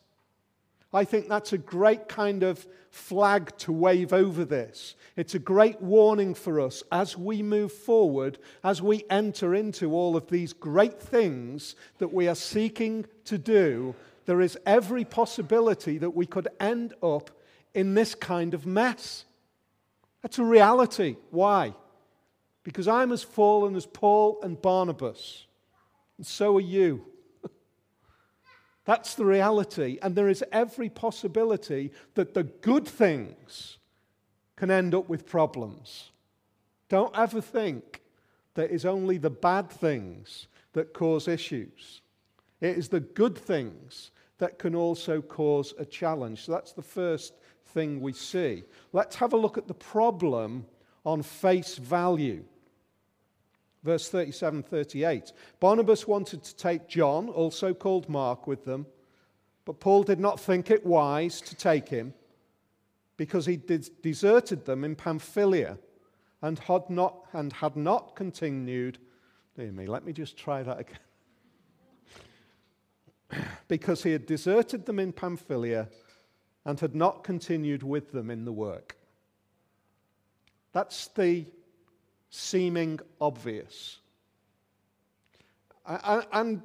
I 0.93 1.05
think 1.05 1.29
that's 1.29 1.53
a 1.53 1.59
great 1.59 2.09
kind 2.09 2.43
of 2.43 2.67
flag 2.91 3.57
to 3.59 3.73
wave 3.73 4.13
over 4.13 4.45
this. 4.45 4.97
It's 5.17 5.37
a 5.37 5.39
great 5.39 5.81
warning 5.81 6.35
for 6.35 6.61
us 6.61 6.83
as 6.91 7.17
we 7.17 7.43
move 7.43 7.73
forward, 7.73 8.39
as 8.65 8.83
we 8.83 9.05
enter 9.09 9.55
into 9.55 9.95
all 9.95 10.17
of 10.17 10.29
these 10.29 10.53
great 10.53 11.01
things 11.01 11.77
that 11.99 12.13
we 12.13 12.27
are 12.27 12.35
seeking 12.35 13.07
to 13.27 13.39
do. 13.39 13.95
There 14.27 14.41
is 14.41 14.59
every 14.67 15.05
possibility 15.05 15.99
that 15.99 16.11
we 16.11 16.27
could 16.27 16.49
end 16.59 16.95
up 17.03 17.31
in 17.73 17.95
this 17.95 18.17
kind 18.17 18.53
of 18.53 18.67
mess. 18.67 19.25
That's 20.23 20.39
a 20.41 20.45
reality. 20.45 21.17
Why? 21.31 21.75
Because 22.65 22.89
I'm 22.89 23.13
as 23.13 23.23
fallen 23.23 23.77
as 23.77 23.87
Paul 23.87 24.41
and 24.43 24.61
Barnabas, 24.61 25.47
and 26.19 26.27
so 26.27 26.57
are 26.57 26.61
you. 26.61 27.07
That's 28.85 29.15
the 29.15 29.25
reality. 29.25 29.99
And 30.03 30.15
there 30.15 30.29
is 30.29 30.45
every 30.53 30.89
possibility 30.89 31.93
that 32.15 32.35
the 32.35 32.45
good 32.45 32.87
things 32.87 33.79
can 34.57 34.71
end 34.71 34.95
up 34.95 35.09
with 35.09 35.27
problems. 35.27 36.11
Don't 36.89 37.17
ever 37.17 37.41
think 37.41 38.03
that 38.55 38.71
it's 38.71 38.85
only 38.85 39.17
the 39.17 39.31
bad 39.31 39.71
things 39.71 40.49
that 40.73 40.93
cause 40.93 41.29
issues. 41.29 42.03
It 42.61 42.77
is 42.77 42.89
the 42.89 43.01
good 43.01 43.39
things 43.39 44.11
that 44.39 44.59
can 44.59 44.75
also 44.75 45.21
cause 45.21 45.75
a 45.79 45.85
challenge. 45.85 46.45
So 46.45 46.53
that's 46.53 46.73
the 46.73 46.83
first 46.83 47.35
thing 47.67 48.01
we 48.01 48.13
see. 48.13 48.65
Let's 48.93 49.17
have 49.17 49.33
a 49.33 49.37
look 49.37 49.57
at 49.57 49.69
the 49.69 49.75
problem 49.75 50.67
on 51.05 51.23
face 51.23 51.77
value. 51.77 52.45
Verse 53.83 54.09
37 54.09 54.63
38. 54.63 55.33
Barnabas 55.59 56.07
wanted 56.07 56.43
to 56.45 56.57
take 56.57 56.89
John, 56.89 57.29
also 57.29 57.73
called 57.73 58.09
Mark, 58.09 58.47
with 58.47 58.65
them, 58.65 58.87
but 59.65 59.81
Paul 59.81 60.03
did 60.03 60.21
not 60.21 60.39
think 60.39 60.71
it 60.71 60.85
wise 60.85 61.41
to 61.43 61.55
take 61.55 61.89
him 61.89 62.13
because 63.17 63.47
he 63.47 63.61
deserted 64.03 64.65
them 64.65 64.85
in 64.85 64.97
Pamphylia 64.97 65.79
and 66.43 66.59
had 66.59 66.89
not, 66.89 67.27
and 67.33 67.53
had 67.53 67.77
not 67.77 68.17
continued. 68.17 68.99
Dear 69.57 69.73
me, 69.73 69.87
let 69.87 70.05
me 70.05 70.13
just 70.13 70.37
try 70.37 70.63
that 70.63 70.81
again. 70.81 70.99
because 73.69 74.03
he 74.03 74.13
had 74.13 74.27
deserted 74.27 74.87
them 74.87 74.99
in 74.99 75.13
Pamphylia 75.13 75.89
and 76.65 76.81
had 76.81 76.95
not 76.95 77.25
continued 77.25 77.83
with 77.83 78.13
them 78.13 78.31
in 78.31 78.45
the 78.45 78.53
work. 78.53 78.97
That's 80.73 81.09
the 81.09 81.47
seeming 82.31 83.01
obvious. 83.21 83.99
and 85.87 86.63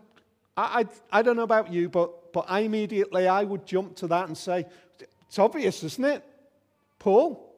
I, 0.56 0.86
I, 1.12 1.20
I 1.20 1.22
don't 1.22 1.36
know 1.36 1.44
about 1.44 1.74
you, 1.74 1.90
but, 1.90 2.32
but 2.32 2.46
I 2.48 2.62
immediately 2.62 3.28
I 3.28 3.44
would 3.44 3.66
jump 3.66 3.96
to 3.98 4.08
that 4.08 4.28
and 4.28 4.38
say, 4.38 4.66
it's 5.28 5.40
obvious, 5.40 5.84
isn't 5.84 6.06
it? 6.06 6.24
Paul? 7.00 7.54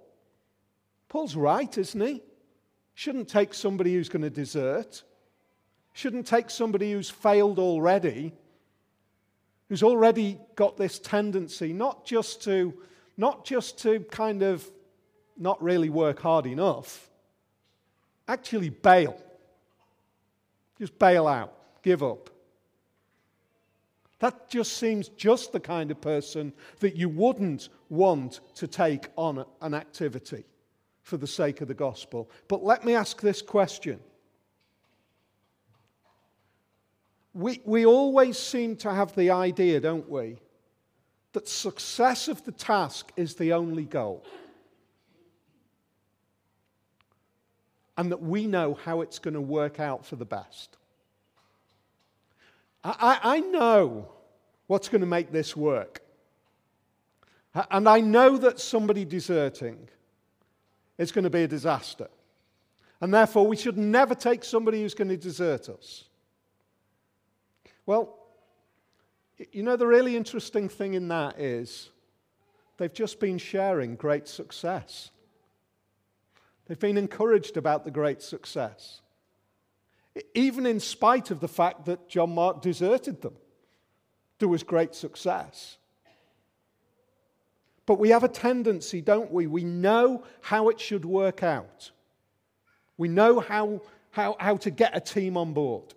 Paul's 1.10 1.36
right, 1.36 1.78
isn't 1.78 2.02
he? 2.02 2.22
Shouldn't 2.96 3.28
take 3.28 3.54
somebody 3.54 3.94
who's 3.94 4.10
going 4.10 4.24
to 4.24 4.30
desert. 4.30 5.04
Shouldn't 5.94 6.26
take 6.26 6.50
somebody 6.50 6.94
who's 6.94 7.10
failed 7.10 7.60
already, 7.60 8.34
who's 9.70 9.84
already 9.84 10.40
got 10.56 10.78
this 10.78 11.00
tendency 11.00 11.74
not 11.74 12.06
just 12.06 12.44
to, 12.44 12.74
not 13.18 13.46
just 13.46 13.80
to 13.80 14.00
kind 14.12 14.42
of 14.42 14.68
not 15.38 15.62
really 15.62 15.90
work 15.90 16.20
hard 16.20 16.46
enough, 16.46 17.07
actually 18.28 18.70
bail. 18.70 19.20
Just 20.80 20.98
bail 21.00 21.28
out, 21.28 21.54
give 21.82 22.04
up. 22.04 22.30
That 24.20 24.50
just 24.50 24.78
seems 24.78 25.10
just 25.10 25.52
the 25.52 25.60
kind 25.60 25.92
of 25.92 26.02
person 26.02 26.54
that 26.80 26.96
you 26.96 27.08
wouldn't 27.08 27.70
want 27.90 28.40
to 28.56 28.68
take 28.68 29.10
on 29.16 29.46
an 29.62 29.74
activity 29.74 30.44
for 31.04 31.18
the 31.18 31.28
sake 31.28 31.62
of 31.62 31.68
the 31.68 31.74
gospel. 31.74 32.30
But 32.48 32.64
let 32.64 32.84
me 32.84 32.96
ask 32.96 33.22
this 33.22 33.42
question. 33.42 34.00
We, 37.34 37.62
we 37.64 37.86
always 37.86 38.38
seem 38.38 38.76
to 38.78 38.92
have 38.92 39.16
the 39.16 39.30
idea, 39.30 39.80
don't 39.80 40.10
we, 40.10 40.38
that 41.34 41.48
success 41.48 42.28
of 42.28 42.44
the 42.46 42.52
task 42.52 43.12
is 43.16 43.36
the 43.36 43.54
only 43.54 43.86
goal. 43.86 44.26
And 47.98 48.12
that 48.12 48.22
we 48.22 48.46
know 48.46 48.76
how 48.86 49.02
it's 49.02 49.20
going 49.20 49.34
to 49.34 49.42
work 49.42 49.80
out 49.80 50.06
for 50.06 50.16
the 50.16 50.26
best. 50.26 50.78
I, 52.84 53.20
I, 53.22 53.40
know 53.40 54.08
what's 54.68 54.88
going 54.88 55.02
to 55.02 55.08
make 55.08 55.32
this 55.32 55.58
work. 55.58 56.02
And 57.72 57.90
I 57.90 58.00
know 58.00 58.38
that 58.38 58.60
somebody 58.60 59.04
deserting 59.04 59.90
is 60.98 61.12
going 61.12 61.24
to 61.24 61.30
be 61.30 61.44
a 61.44 61.48
disaster. 61.48 62.08
And 63.02 63.14
therefore, 63.14 63.48
we 63.48 63.56
should 63.56 63.78
never 63.78 64.16
take 64.16 64.44
somebody 64.44 64.82
who's 64.82 64.94
going 64.94 65.10
to 65.10 65.18
desert 65.18 65.70
us. 65.70 66.06
Well, 67.86 68.18
you 69.52 69.64
know, 69.64 69.76
the 69.76 69.88
really 69.88 70.16
interesting 70.16 70.70
thing 70.70 70.94
in 70.94 71.08
that 71.10 71.40
is 71.40 71.90
they've 72.78 72.94
just 72.94 73.20
been 73.20 73.38
sharing 73.38 73.96
great 73.96 74.28
success. 74.28 75.12
They've 76.68 76.80
been 76.80 76.98
encouraged 76.98 77.58
about 77.58 77.86
the 77.86 77.92
great 77.92 78.22
success, 78.22 79.02
even 80.34 80.66
in 80.66 80.80
spite 80.80 81.32
of 81.32 81.40
the 81.40 81.48
fact 81.48 81.86
that 81.86 82.10
John 82.10 82.36
Mark 82.36 82.62
deserted 82.62 83.22
them. 83.22 83.36
There 84.40 84.50
was 84.50 84.64
great 84.64 84.94
success. 84.94 85.78
But 87.86 88.00
we 88.00 88.10
have 88.10 88.26
a 88.26 88.28
tendency, 88.28 89.02
don't 89.02 89.32
we? 89.32 89.48
We 89.48 89.64
know 89.64 90.24
how 90.42 90.68
it 90.68 90.80
should 90.80 91.06
work 91.06 91.42
out. 91.42 91.92
We 92.98 93.08
know 93.08 93.40
how, 93.40 93.82
how, 94.12 94.36
how 94.40 94.58
to 94.58 94.70
get 94.70 94.96
a 94.96 95.00
team 95.00 95.38
on 95.38 95.54
board. 95.54 95.94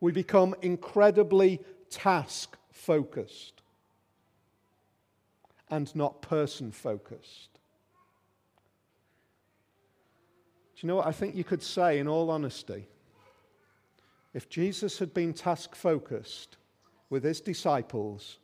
We 0.00 0.12
become 0.12 0.54
incredibly 0.62 1.60
task 1.90 2.56
focused 2.70 3.60
and 5.68 5.94
not 5.94 6.22
person 6.22 6.72
focused. 6.72 7.51
You 10.82 10.88
know 10.88 10.96
what 10.96 11.06
I 11.06 11.12
think 11.12 11.34
you 11.34 11.44
could 11.44 11.62
say, 11.62 11.98
in 11.98 12.08
all 12.08 12.30
honesty? 12.30 12.88
If 14.34 14.48
Jesus 14.48 14.98
had 14.98 15.12
been 15.12 15.32
task 15.32 15.74
focused 15.74 16.56
with 17.10 17.24
his 17.24 17.40
disciples 17.40 18.38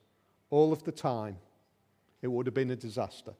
all 0.51 0.72
of 0.72 0.85
the 0.85 0.92
time, 0.92 1.38
it 2.20 2.29
would 2.29 2.46
have 2.46 2.55
been 2.55 2.70
a 2.70 2.77
disaster. 2.77 3.33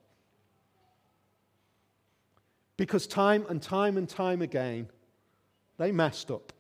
Because 2.77 3.07
time 3.07 3.45
and 3.49 3.61
time 3.61 3.97
and 3.97 4.09
time 4.09 4.41
again, 4.41 4.89
they 5.77 5.93
messed 5.93 6.31
up. 6.31 6.53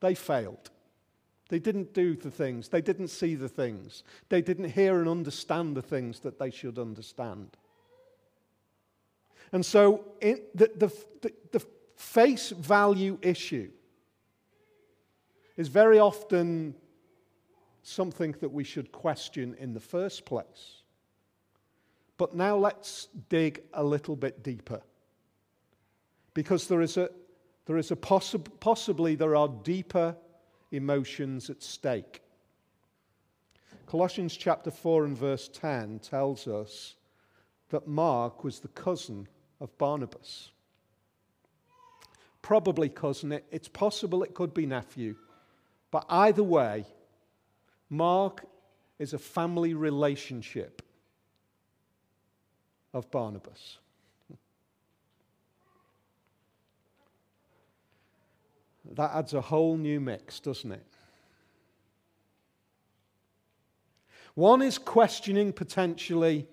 They 0.00 0.14
failed. 0.14 0.70
They 1.48 1.58
didn't 1.58 1.92
do 1.92 2.16
the 2.16 2.30
things. 2.30 2.68
They 2.68 2.80
didn't 2.80 3.08
see 3.08 3.34
the 3.34 3.48
things. 3.48 4.02
They 4.28 4.42
didn't 4.42 4.70
hear 4.70 4.98
and 5.00 5.08
understand 5.08 5.76
the 5.76 5.82
things 5.82 6.20
that 6.20 6.38
they 6.38 6.50
should 6.50 6.78
understand. 6.78 7.56
And 9.52 9.64
so 9.64 10.04
the, 10.20 10.40
the, 10.54 10.92
the, 11.20 11.32
the 11.52 11.66
face 11.96 12.50
value 12.50 13.18
issue 13.22 13.70
is 15.56 15.68
very 15.68 15.98
often 15.98 16.74
something 17.82 18.34
that 18.40 18.52
we 18.52 18.64
should 18.64 18.92
question 18.92 19.56
in 19.58 19.72
the 19.72 19.80
first 19.80 20.24
place. 20.26 20.82
But 22.18 22.34
now 22.34 22.56
let's 22.56 23.08
dig 23.28 23.62
a 23.74 23.84
little 23.84 24.16
bit 24.16 24.42
deeper. 24.42 24.82
Because 26.34 26.66
there 26.66 26.80
is 26.80 26.96
a, 26.96 27.10
there 27.66 27.76
is 27.76 27.90
a 27.90 27.96
possi- 27.96 28.46
possibly 28.60 29.14
there 29.14 29.36
are 29.36 29.48
deeper 29.62 30.16
emotions 30.72 31.48
at 31.48 31.62
stake. 31.62 32.22
Colossians 33.86 34.36
chapter 34.36 34.70
4 34.70 35.04
and 35.04 35.16
verse 35.16 35.48
10 35.48 36.00
tells 36.00 36.48
us 36.48 36.96
that 37.70 37.86
Mark 37.86 38.42
was 38.42 38.58
the 38.58 38.68
cousin 38.68 39.28
of 39.60 39.76
Barnabas. 39.78 40.50
Probably 42.42 42.88
cousin, 42.88 43.40
it's 43.50 43.68
possible 43.68 44.22
it 44.22 44.34
could 44.34 44.54
be 44.54 44.66
nephew. 44.66 45.16
But 45.90 46.04
either 46.08 46.42
way, 46.42 46.84
Mark 47.90 48.44
is 48.98 49.12
a 49.12 49.18
family 49.18 49.74
relationship 49.74 50.82
of 52.92 53.10
Barnabas. 53.10 53.78
That 58.94 59.10
adds 59.14 59.34
a 59.34 59.40
whole 59.40 59.76
new 59.76 59.98
mix, 59.98 60.38
doesn't 60.38 60.70
it? 60.70 60.86
One 64.36 64.62
is 64.62 64.78
questioning 64.78 65.52
potentially 65.52 66.46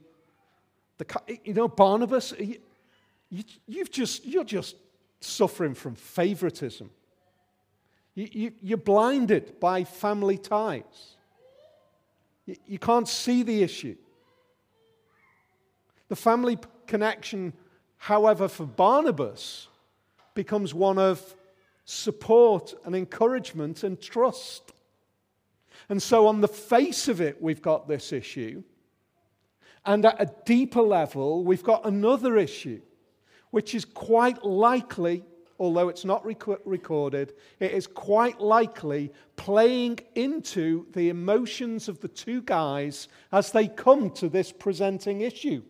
the, 0.98 1.06
you 1.44 1.54
know, 1.54 1.68
Barnabas, 1.68 2.34
you, 3.34 3.44
you, 3.66 3.86
just, 3.86 4.26
you're 4.26 4.44
just 4.44 4.76
suffering 5.20 5.74
from 5.74 5.96
favoritism. 5.96 6.92
You, 8.14 8.30
you, 8.32 8.52
you're 8.62 8.78
blinded 8.78 9.60
by 9.60 9.86
family 9.86 10.38
ties. 10.38 11.16
You, 12.46 12.56
you 12.68 12.78
can't 12.78 13.08
see 13.08 13.42
the 13.42 13.64
issue. 13.64 13.96
The 16.10 16.16
family 16.16 16.60
connection, 16.86 17.54
however, 17.98 18.48
for 18.48 18.68
Barnabas 18.68 19.68
becomes 20.36 20.76
one 20.76 21.00
of 21.00 21.36
support 21.86 22.76
and 22.86 22.96
encouragement 22.96 23.84
and 23.84 24.00
trust. 24.00 24.74
And 25.90 26.00
so, 26.00 26.28
on 26.28 26.42
the 26.42 26.48
face 26.48 27.08
of 27.08 27.20
it, 27.20 27.42
we've 27.42 27.64
got 27.64 27.88
this 27.88 28.14
issue. 28.14 28.62
And 29.88 30.06
at 30.06 30.22
a 30.22 30.32
deeper 30.46 30.84
level, 30.84 31.44
we've 31.44 31.64
got 31.64 31.84
another 31.88 32.38
issue, 32.38 32.82
which 33.54 33.76
is 33.76 33.86
quite 33.86 34.44
likely, 34.44 35.24
although 35.60 35.88
it's 35.88 36.04
not 36.04 36.26
rec- 36.26 36.66
recorded, 36.66 37.34
it 37.60 37.72
is 37.72 37.86
quite 37.86 38.42
likely 38.42 39.14
playing 39.36 40.00
into 40.16 40.88
the 40.94 41.10
emotions 41.10 41.88
of 41.88 42.00
the 42.00 42.08
two 42.08 42.42
guys 42.42 43.08
as 43.32 43.52
they 43.52 43.68
come 43.68 44.10
to 44.10 44.28
this 44.28 44.52
presenting 44.52 45.22
issue. 45.22 45.62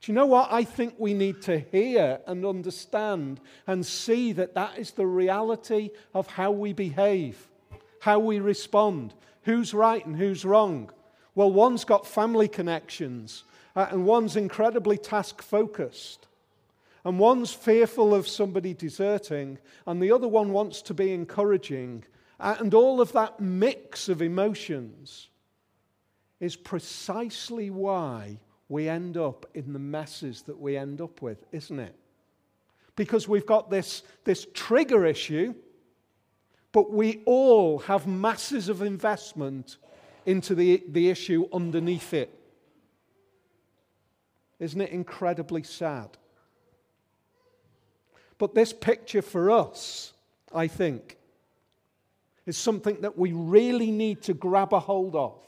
Do 0.00 0.10
you 0.10 0.14
know 0.14 0.26
what? 0.26 0.48
I 0.50 0.64
think 0.64 0.96
we 0.98 1.14
need 1.14 1.42
to 1.42 1.60
hear 1.60 2.18
and 2.26 2.44
understand 2.44 3.40
and 3.68 3.86
see 3.86 4.32
that 4.32 4.54
that 4.54 4.78
is 4.78 4.90
the 4.90 5.06
reality 5.06 5.90
of 6.12 6.26
how 6.26 6.50
we 6.50 6.72
behave, 6.72 7.38
how 8.00 8.18
we 8.18 8.40
respond, 8.40 9.14
who's 9.42 9.72
right 9.72 10.04
and 10.04 10.16
who's 10.16 10.44
wrong. 10.44 10.90
Well, 11.36 11.52
one's 11.52 11.84
got 11.84 12.04
family 12.04 12.48
connections, 12.48 13.44
uh, 13.76 13.86
and 13.90 14.06
one's 14.06 14.34
incredibly 14.36 14.96
task 14.96 15.42
focused. 15.42 16.26
And 17.04 17.20
one's 17.20 17.52
fearful 17.52 18.14
of 18.14 18.26
somebody 18.26 18.74
deserting, 18.74 19.58
and 19.86 20.02
the 20.02 20.10
other 20.10 20.26
one 20.26 20.50
wants 20.50 20.82
to 20.82 20.94
be 20.94 21.12
encouraging. 21.12 22.02
Uh, 22.40 22.56
and 22.58 22.74
all 22.74 23.00
of 23.00 23.12
that 23.12 23.38
mix 23.38 24.08
of 24.08 24.22
emotions 24.22 25.28
is 26.40 26.56
precisely 26.56 27.70
why 27.70 28.38
we 28.68 28.88
end 28.88 29.16
up 29.16 29.46
in 29.54 29.72
the 29.72 29.78
messes 29.78 30.42
that 30.42 30.58
we 30.58 30.76
end 30.76 31.00
up 31.00 31.22
with, 31.22 31.46
isn't 31.52 31.78
it? 31.78 31.94
Because 32.96 33.28
we've 33.28 33.46
got 33.46 33.70
this, 33.70 34.02
this 34.24 34.46
trigger 34.52 35.06
issue, 35.06 35.54
but 36.72 36.92
we 36.92 37.22
all 37.24 37.78
have 37.80 38.06
masses 38.06 38.68
of 38.68 38.82
investment 38.82 39.76
into 40.24 40.54
the, 40.54 40.82
the 40.88 41.08
issue 41.08 41.46
underneath 41.52 42.12
it. 42.12 42.35
Isn't 44.58 44.80
it 44.80 44.90
incredibly 44.90 45.62
sad? 45.62 46.16
But 48.38 48.54
this 48.54 48.72
picture 48.72 49.22
for 49.22 49.50
us, 49.50 50.12
I 50.54 50.66
think, 50.66 51.16
is 52.44 52.56
something 52.56 53.00
that 53.00 53.18
we 53.18 53.32
really 53.32 53.90
need 53.90 54.22
to 54.22 54.34
grab 54.34 54.72
a 54.72 54.80
hold 54.80 55.16
of, 55.16 55.40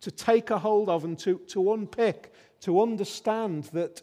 to 0.00 0.10
take 0.10 0.50
a 0.50 0.58
hold 0.58 0.88
of, 0.88 1.04
and 1.04 1.18
to, 1.20 1.38
to 1.48 1.72
unpick 1.72 2.32
to 2.64 2.80
understand 2.80 3.64
that, 3.74 4.00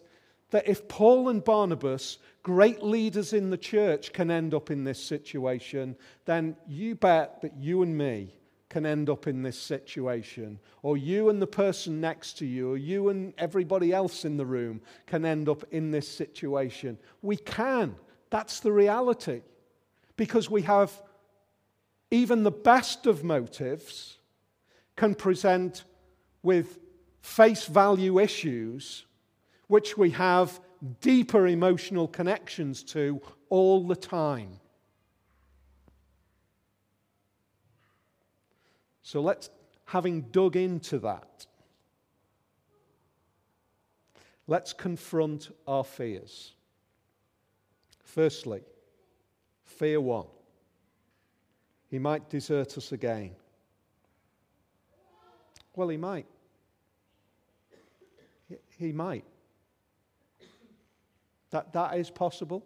that 0.51 0.67
if 0.67 0.87
Paul 0.87 1.29
and 1.29 1.43
Barnabas, 1.43 2.19
great 2.43 2.83
leaders 2.83 3.33
in 3.33 3.49
the 3.49 3.57
church, 3.57 4.13
can 4.13 4.29
end 4.29 4.53
up 4.53 4.69
in 4.69 4.83
this 4.83 5.03
situation, 5.03 5.95
then 6.25 6.55
you 6.67 6.93
bet 6.93 7.41
that 7.41 7.57
you 7.57 7.81
and 7.81 7.97
me 7.97 8.35
can 8.71 8.85
end 8.85 9.09
up 9.09 9.27
in 9.27 9.43
this 9.43 9.59
situation, 9.59 10.57
or 10.81 10.95
you 10.95 11.27
and 11.27 11.41
the 11.41 11.45
person 11.45 11.99
next 11.99 12.37
to 12.37 12.45
you, 12.45 12.71
or 12.71 12.77
you 12.77 13.09
and 13.09 13.33
everybody 13.37 13.91
else 13.91 14.23
in 14.23 14.37
the 14.37 14.45
room 14.45 14.81
can 15.05 15.25
end 15.25 15.49
up 15.49 15.65
in 15.71 15.91
this 15.91 16.07
situation. 16.07 16.97
We 17.21 17.35
can. 17.35 17.95
That's 18.29 18.61
the 18.61 18.71
reality. 18.71 19.41
Because 20.15 20.49
we 20.49 20.61
have 20.61 20.89
even 22.11 22.43
the 22.43 22.51
best 22.51 23.05
of 23.07 23.25
motives 23.25 24.17
can 24.95 25.15
present 25.15 25.83
with 26.41 26.79
face 27.19 27.65
value 27.65 28.19
issues 28.19 29.05
which 29.67 29.97
we 29.97 30.11
have 30.11 30.61
deeper 31.01 31.45
emotional 31.47 32.07
connections 32.07 32.83
to 32.83 33.21
all 33.49 33.85
the 33.85 33.97
time. 33.97 34.60
So 39.11 39.19
let's, 39.19 39.49
having 39.83 40.21
dug 40.31 40.55
into 40.55 40.97
that, 40.99 41.45
let's 44.47 44.71
confront 44.71 45.53
our 45.67 45.83
fears. 45.83 46.53
Firstly, 48.05 48.61
fear 49.65 49.99
one. 49.99 50.27
He 51.89 51.99
might 51.99 52.29
desert 52.29 52.77
us 52.77 52.93
again. 52.93 53.31
Well, 55.75 55.89
he 55.89 55.97
might. 55.97 56.27
He 58.77 58.93
might. 58.93 59.25
That, 61.49 61.73
that 61.73 61.97
is 61.97 62.09
possible. 62.09 62.63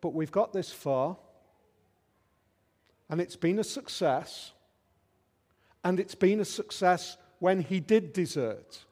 But 0.00 0.14
we've 0.14 0.32
got 0.32 0.54
this 0.54 0.72
far, 0.72 1.18
and 3.10 3.20
it's 3.20 3.36
been 3.36 3.58
a 3.58 3.64
success. 3.64 4.52
And 5.82 5.98
it's 5.98 6.14
been 6.14 6.40
a 6.40 6.44
success 6.44 7.16
when 7.40 7.60
he 7.60 7.80
did 7.80 8.12
desert. 8.12 8.84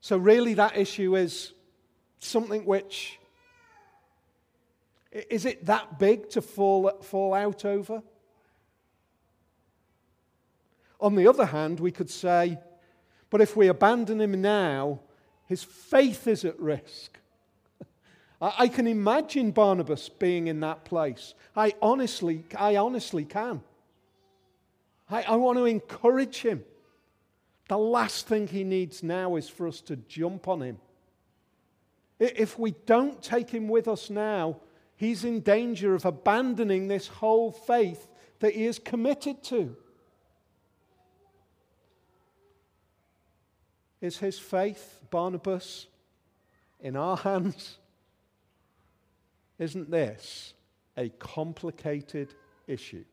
So, 0.00 0.18
really, 0.18 0.54
that 0.54 0.76
issue 0.76 1.16
is 1.16 1.54
something 2.18 2.64
which 2.66 3.18
is 5.30 5.46
it 5.46 5.64
that 5.66 5.98
big 5.98 6.28
to 6.30 6.42
fall, 6.42 6.90
fall 7.02 7.34
out 7.34 7.64
over? 7.64 8.02
On 11.00 11.14
the 11.14 11.28
other 11.28 11.46
hand, 11.46 11.78
we 11.80 11.92
could 11.92 12.10
say, 12.10 12.58
but 13.30 13.40
if 13.40 13.56
we 13.56 13.68
abandon 13.68 14.20
him 14.20 14.40
now, 14.42 15.00
his 15.46 15.62
faith 15.62 16.26
is 16.26 16.44
at 16.44 16.58
risk. 16.58 17.18
I 18.58 18.68
can 18.68 18.86
imagine 18.86 19.52
Barnabas 19.52 20.08
being 20.08 20.48
in 20.48 20.60
that 20.60 20.84
place. 20.84 21.34
I 21.56 21.74
honestly, 21.80 22.44
I 22.58 22.76
honestly 22.76 23.24
can. 23.24 23.62
I, 25.08 25.22
I 25.22 25.36
want 25.36 25.58
to 25.58 25.64
encourage 25.64 26.38
him. 26.38 26.64
The 27.68 27.78
last 27.78 28.26
thing 28.26 28.46
he 28.46 28.64
needs 28.64 29.02
now 29.02 29.36
is 29.36 29.48
for 29.48 29.66
us 29.66 29.80
to 29.82 29.96
jump 29.96 30.48
on 30.48 30.60
him. 30.60 30.78
If 32.18 32.58
we 32.58 32.72
don't 32.86 33.22
take 33.22 33.50
him 33.50 33.68
with 33.68 33.88
us 33.88 34.10
now, 34.10 34.56
he's 34.96 35.24
in 35.24 35.40
danger 35.40 35.94
of 35.94 36.04
abandoning 36.04 36.88
this 36.88 37.08
whole 37.08 37.50
faith 37.50 38.08
that 38.40 38.54
he 38.54 38.64
is 38.64 38.78
committed 38.78 39.42
to. 39.44 39.74
Is 44.00 44.18
his 44.18 44.38
faith, 44.38 45.00
Barnabas, 45.10 45.86
in 46.80 46.94
our 46.94 47.16
hands? 47.16 47.78
Isn't 49.58 49.90
this 49.90 50.54
a 50.96 51.08
complicated 51.10 52.34
issue? 52.66 53.04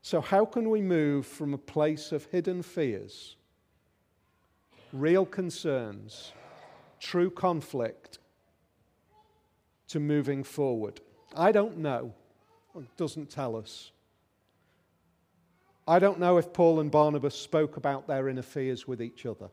So, 0.00 0.20
how 0.20 0.44
can 0.44 0.70
we 0.70 0.80
move 0.80 1.26
from 1.26 1.52
a 1.52 1.58
place 1.58 2.12
of 2.12 2.24
hidden 2.26 2.62
fears, 2.62 3.36
real 4.92 5.26
concerns, 5.26 6.32
true 7.00 7.30
conflict, 7.30 8.18
to 9.88 10.00
moving 10.00 10.44
forward? 10.44 11.00
I 11.36 11.52
don't 11.52 11.78
know. 11.78 12.14
It 12.76 12.96
doesn't 12.96 13.28
tell 13.28 13.56
us. 13.56 13.90
I 15.86 15.98
don't 15.98 16.20
know 16.20 16.38
if 16.38 16.52
Paul 16.52 16.80
and 16.80 16.90
Barnabas 16.90 17.34
spoke 17.34 17.76
about 17.76 18.06
their 18.06 18.28
inner 18.28 18.42
fears 18.42 18.86
with 18.86 19.02
each 19.02 19.26
other. 19.26 19.48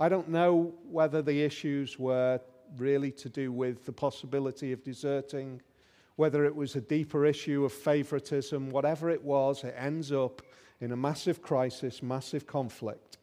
I 0.00 0.08
don't 0.08 0.30
know 0.30 0.72
whether 0.90 1.20
the 1.20 1.42
issues 1.42 1.98
were 1.98 2.40
really 2.78 3.10
to 3.12 3.28
do 3.28 3.52
with 3.52 3.84
the 3.84 3.92
possibility 3.92 4.72
of 4.72 4.82
deserting, 4.82 5.60
whether 6.16 6.46
it 6.46 6.56
was 6.56 6.74
a 6.74 6.80
deeper 6.80 7.26
issue 7.26 7.66
of 7.66 7.72
favoritism, 7.74 8.70
whatever 8.70 9.10
it 9.10 9.22
was, 9.22 9.62
it 9.62 9.74
ends 9.76 10.10
up 10.10 10.40
in 10.80 10.92
a 10.92 10.96
massive 10.96 11.42
crisis, 11.42 12.02
massive 12.02 12.46
conflict. 12.46 13.18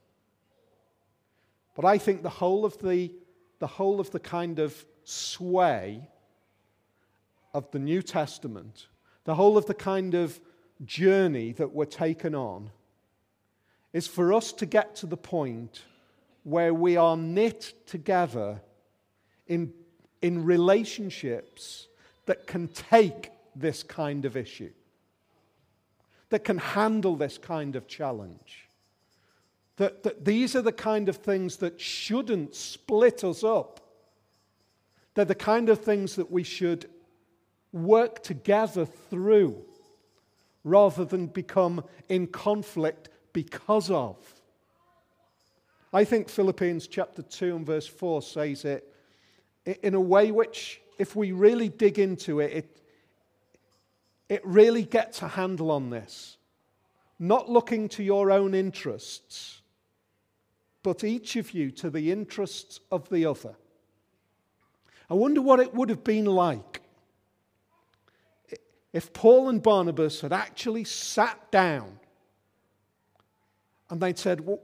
But 1.76 1.84
I 1.84 1.98
think 1.98 2.22
the 2.22 2.30
whole 2.30 2.64
of 2.64 2.78
the, 2.78 3.12
the 3.58 3.66
whole 3.66 4.00
of 4.00 4.12
the 4.12 4.20
kind 4.20 4.60
of 4.60 4.86
sway 5.04 6.08
of 7.56 7.72
the 7.72 7.80
New 7.80 8.04
Testament, 8.04 8.86
the 9.24 9.34
whole 9.34 9.58
of 9.58 9.66
the 9.66 9.74
kind 9.74 10.14
of 10.14 10.40
journey 10.86 11.54
that 11.54 11.74
we're 11.74 11.86
taken 11.86 12.36
on, 12.36 12.70
is 13.94 14.06
for 14.06 14.32
us 14.32 14.54
to 14.54 14.68
get 14.68 14.96
to 14.98 15.08
the 15.08 15.18
point 15.18 15.82
where 16.48 16.74
we 16.74 16.96
are 16.96 17.18
knit 17.18 17.74
together 17.86 18.62
in, 19.48 19.74
in 20.22 20.46
relationships 20.46 21.90
that 22.26 22.48
can 22.48 22.70
take 22.70 23.32
this 23.54 23.84
kind 23.84 24.24
of 24.24 24.38
issue, 24.38 24.72
that 26.30 26.46
can 26.46 26.58
handle 26.58 27.18
this 27.18 27.38
kind 27.38 27.76
of 27.76 27.86
challenge. 27.86 28.70
That, 29.76 30.04
that 30.04 30.24
these 30.24 30.56
are 30.56 30.62
the 30.62 30.72
kind 30.72 31.10
of 31.10 31.18
things 31.18 31.58
that 31.58 31.82
shouldn't 31.82 32.56
split 32.56 33.26
us 33.26 33.44
up. 33.44 33.82
They're 35.16 35.26
the 35.26 35.36
kind 35.36 35.68
of 35.68 35.82
things 35.82 36.16
that 36.16 36.32
we 36.32 36.44
should 36.44 36.90
work 37.74 38.24
together 38.24 38.86
through 38.86 39.66
rather 40.64 41.04
than 41.04 41.28
become 41.28 41.84
in 42.08 42.28
conflict 42.28 43.10
because 43.34 43.92
of. 43.92 44.16
I 45.98 46.04
think 46.04 46.30
Philippians 46.30 46.86
chapter 46.86 47.24
2 47.24 47.56
and 47.56 47.66
verse 47.66 47.88
4 47.88 48.22
says 48.22 48.66
it 48.66 48.94
in 49.82 49.96
a 49.96 50.00
way 50.00 50.30
which, 50.30 50.80
if 51.00 51.16
we 51.16 51.32
really 51.32 51.70
dig 51.70 51.98
into 51.98 52.40
it, 52.40 52.54
it, 52.54 52.82
it 54.30 54.46
really 54.46 54.84
gets 54.84 55.24
a 55.24 55.28
handle 55.28 55.72
on 55.72 55.90
this. 55.90 56.38
Not 57.18 57.50
looking 57.50 57.90
to 57.90 58.04
your 58.04 58.30
own 58.30 58.54
interests, 58.54 59.64
but 60.84 61.04
each 61.04 61.36
of 61.36 61.56
you 61.56 61.72
to 61.72 61.90
the 61.90 62.12
interests 62.12 62.80
of 62.92 63.10
the 63.10 63.26
other. 63.26 63.56
I 65.10 65.16
wonder 65.16 65.42
what 65.42 65.60
it 65.60 65.74
would 65.74 65.90
have 65.90 66.04
been 66.04 66.26
like 66.26 66.84
if 68.94 69.14
Paul 69.14 69.50
and 69.50 69.64
Barnabas 69.64 70.22
had 70.22 70.32
actually 70.32 70.84
sat 70.84 71.50
down 71.50 71.98
and 73.90 74.00
they'd 74.00 74.20
said, 74.20 74.42
Well, 74.42 74.60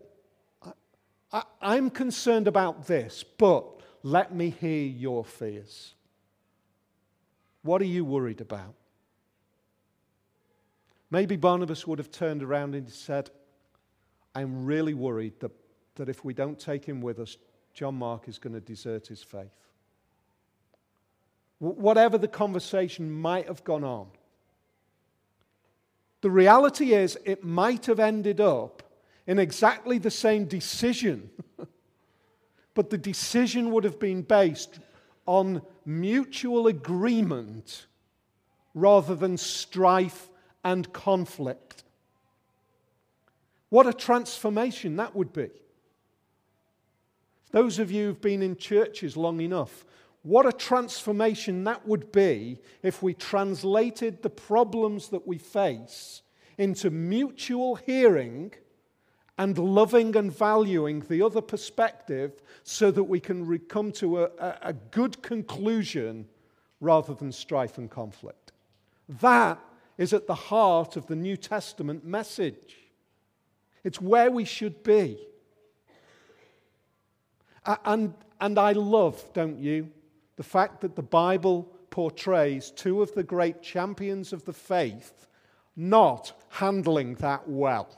I, 1.34 1.44
I'm 1.62 1.90
concerned 1.90 2.48
about 2.48 2.88
this, 2.88 3.24
but 3.24 3.66
let 4.04 4.34
me 4.34 4.52
hear 4.52 4.86
your 4.86 5.26
fears. 5.26 5.96
What 7.64 7.82
are 7.82 7.86
you 7.86 8.06
worried 8.06 8.40
about? 8.40 8.76
Maybe 11.10 11.36
Barnabas 11.36 11.86
would 11.88 12.00
have 12.00 12.12
turned 12.12 12.44
around 12.44 12.76
and 12.76 12.90
said, 12.90 13.30
I'm 14.36 14.66
really 14.66 14.94
worried 14.94 15.40
that, 15.40 15.52
that 15.96 16.10
if 16.10 16.24
we 16.26 16.34
don't 16.34 16.60
take 16.60 16.86
him 16.86 17.02
with 17.02 17.20
us, 17.20 17.38
John 17.74 17.96
Mark 17.96 18.28
is 18.28 18.40
going 18.40 18.54
to 18.54 18.60
desert 18.60 19.08
his 19.08 19.24
faith. 19.24 19.52
Whatever 21.60 22.18
the 22.18 22.28
conversation 22.28 23.12
might 23.12 23.48
have 23.48 23.64
gone 23.64 23.84
on, 23.84 24.08
the 26.22 26.30
reality 26.30 26.94
is 26.94 27.18
it 27.26 27.44
might 27.44 27.86
have 27.86 28.00
ended 28.00 28.42
up 28.42 28.84
in 29.26 29.40
exactly 29.40 29.98
the 29.98 30.12
same 30.12 30.46
decision 30.46 31.30
But 32.74 32.90
the 32.90 32.98
decision 32.98 33.72
would 33.72 33.84
have 33.84 34.00
been 34.00 34.22
based 34.24 34.80
on 35.26 35.62
mutual 35.86 36.68
agreement 36.68 37.86
rather 38.74 39.16
than 39.16 39.38
strife 39.38 40.30
and 40.64 40.92
conflict. 40.92 41.84
What 43.70 43.88
a 43.88 43.94
transformation 43.94 44.96
that 44.98 45.16
would 45.16 45.34
be. 45.34 45.50
Those 47.52 47.78
of 47.78 47.92
you 47.92 48.08
who've 48.08 48.22
been 48.22 48.42
in 48.42 48.56
churches 48.56 49.16
long 49.16 49.40
enough, 49.40 49.86
what 50.24 50.48
a 50.48 50.54
transformation 50.54 51.66
that 51.66 51.88
would 51.88 52.12
be 52.12 52.60
if 52.82 53.04
we 53.04 53.14
translated 53.14 54.24
the 54.24 54.30
problems 54.30 55.10
that 55.10 55.28
we 55.28 55.38
face 55.38 56.24
into 56.58 56.90
mutual 56.90 57.76
hearing 57.76 58.54
and 59.38 59.58
loving 59.58 60.16
and 60.16 60.32
valuing 60.32 61.00
the 61.02 61.22
other 61.22 61.42
perspective 61.42 62.42
so 62.64 62.92
that 62.92 63.04
we 63.04 63.20
can 63.20 63.58
come 63.68 63.92
to 63.92 64.24
a, 64.24 64.30
a, 64.62 64.74
good 64.74 65.22
conclusion 65.24 66.28
rather 66.80 67.14
than 67.14 67.32
strife 67.32 67.78
and 67.78 67.90
conflict. 67.90 68.52
That 69.22 69.60
is 69.98 70.14
at 70.14 70.28
the 70.28 70.36
heart 70.36 70.96
of 70.96 71.08
the 71.08 71.16
New 71.16 71.36
Testament 71.36 72.06
message. 72.06 72.78
It's 73.84 74.00
where 74.00 74.30
we 74.30 74.46
should 74.46 74.84
be. 74.84 75.18
And, 77.86 78.14
and 78.40 78.60
I 78.60 78.74
love, 78.74 79.24
don't 79.34 79.58
you, 79.58 79.90
the 80.36 80.44
fact 80.44 80.82
that 80.82 80.96
the 80.96 81.04
Bible 81.04 81.70
portrays 81.90 82.72
two 82.72 83.02
of 83.02 83.14
the 83.14 83.24
great 83.24 83.62
champions 83.62 84.34
of 84.34 84.46
the 84.46 84.54
faith 84.54 85.28
not 85.76 86.34
handling 86.50 87.16
that 87.16 87.48
well. 87.48 87.90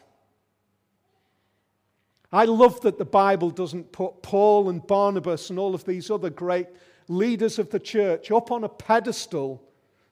I 2.35 2.43
love 2.43 2.81
that 2.81 2.97
the 2.97 3.05
Bible 3.05 3.49
doesn't 3.49 3.93
put 3.93 4.21
Paul 4.21 4.67
and 4.67 4.85
Barnabas 4.85 5.49
and 5.49 5.57
all 5.57 5.73
of 5.73 5.85
these 5.85 6.11
other 6.11 6.29
great 6.29 6.67
leaders 7.07 7.59
of 7.59 7.69
the 7.69 7.79
church 7.79 8.29
up 8.29 8.51
on 8.51 8.65
a 8.65 8.69
pedestal 8.69 9.63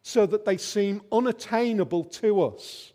so 0.03 0.25
that 0.27 0.45
they 0.45 0.55
seem 0.55 1.01
unattainable 1.12 2.05
to 2.05 2.43
us, 2.43 2.93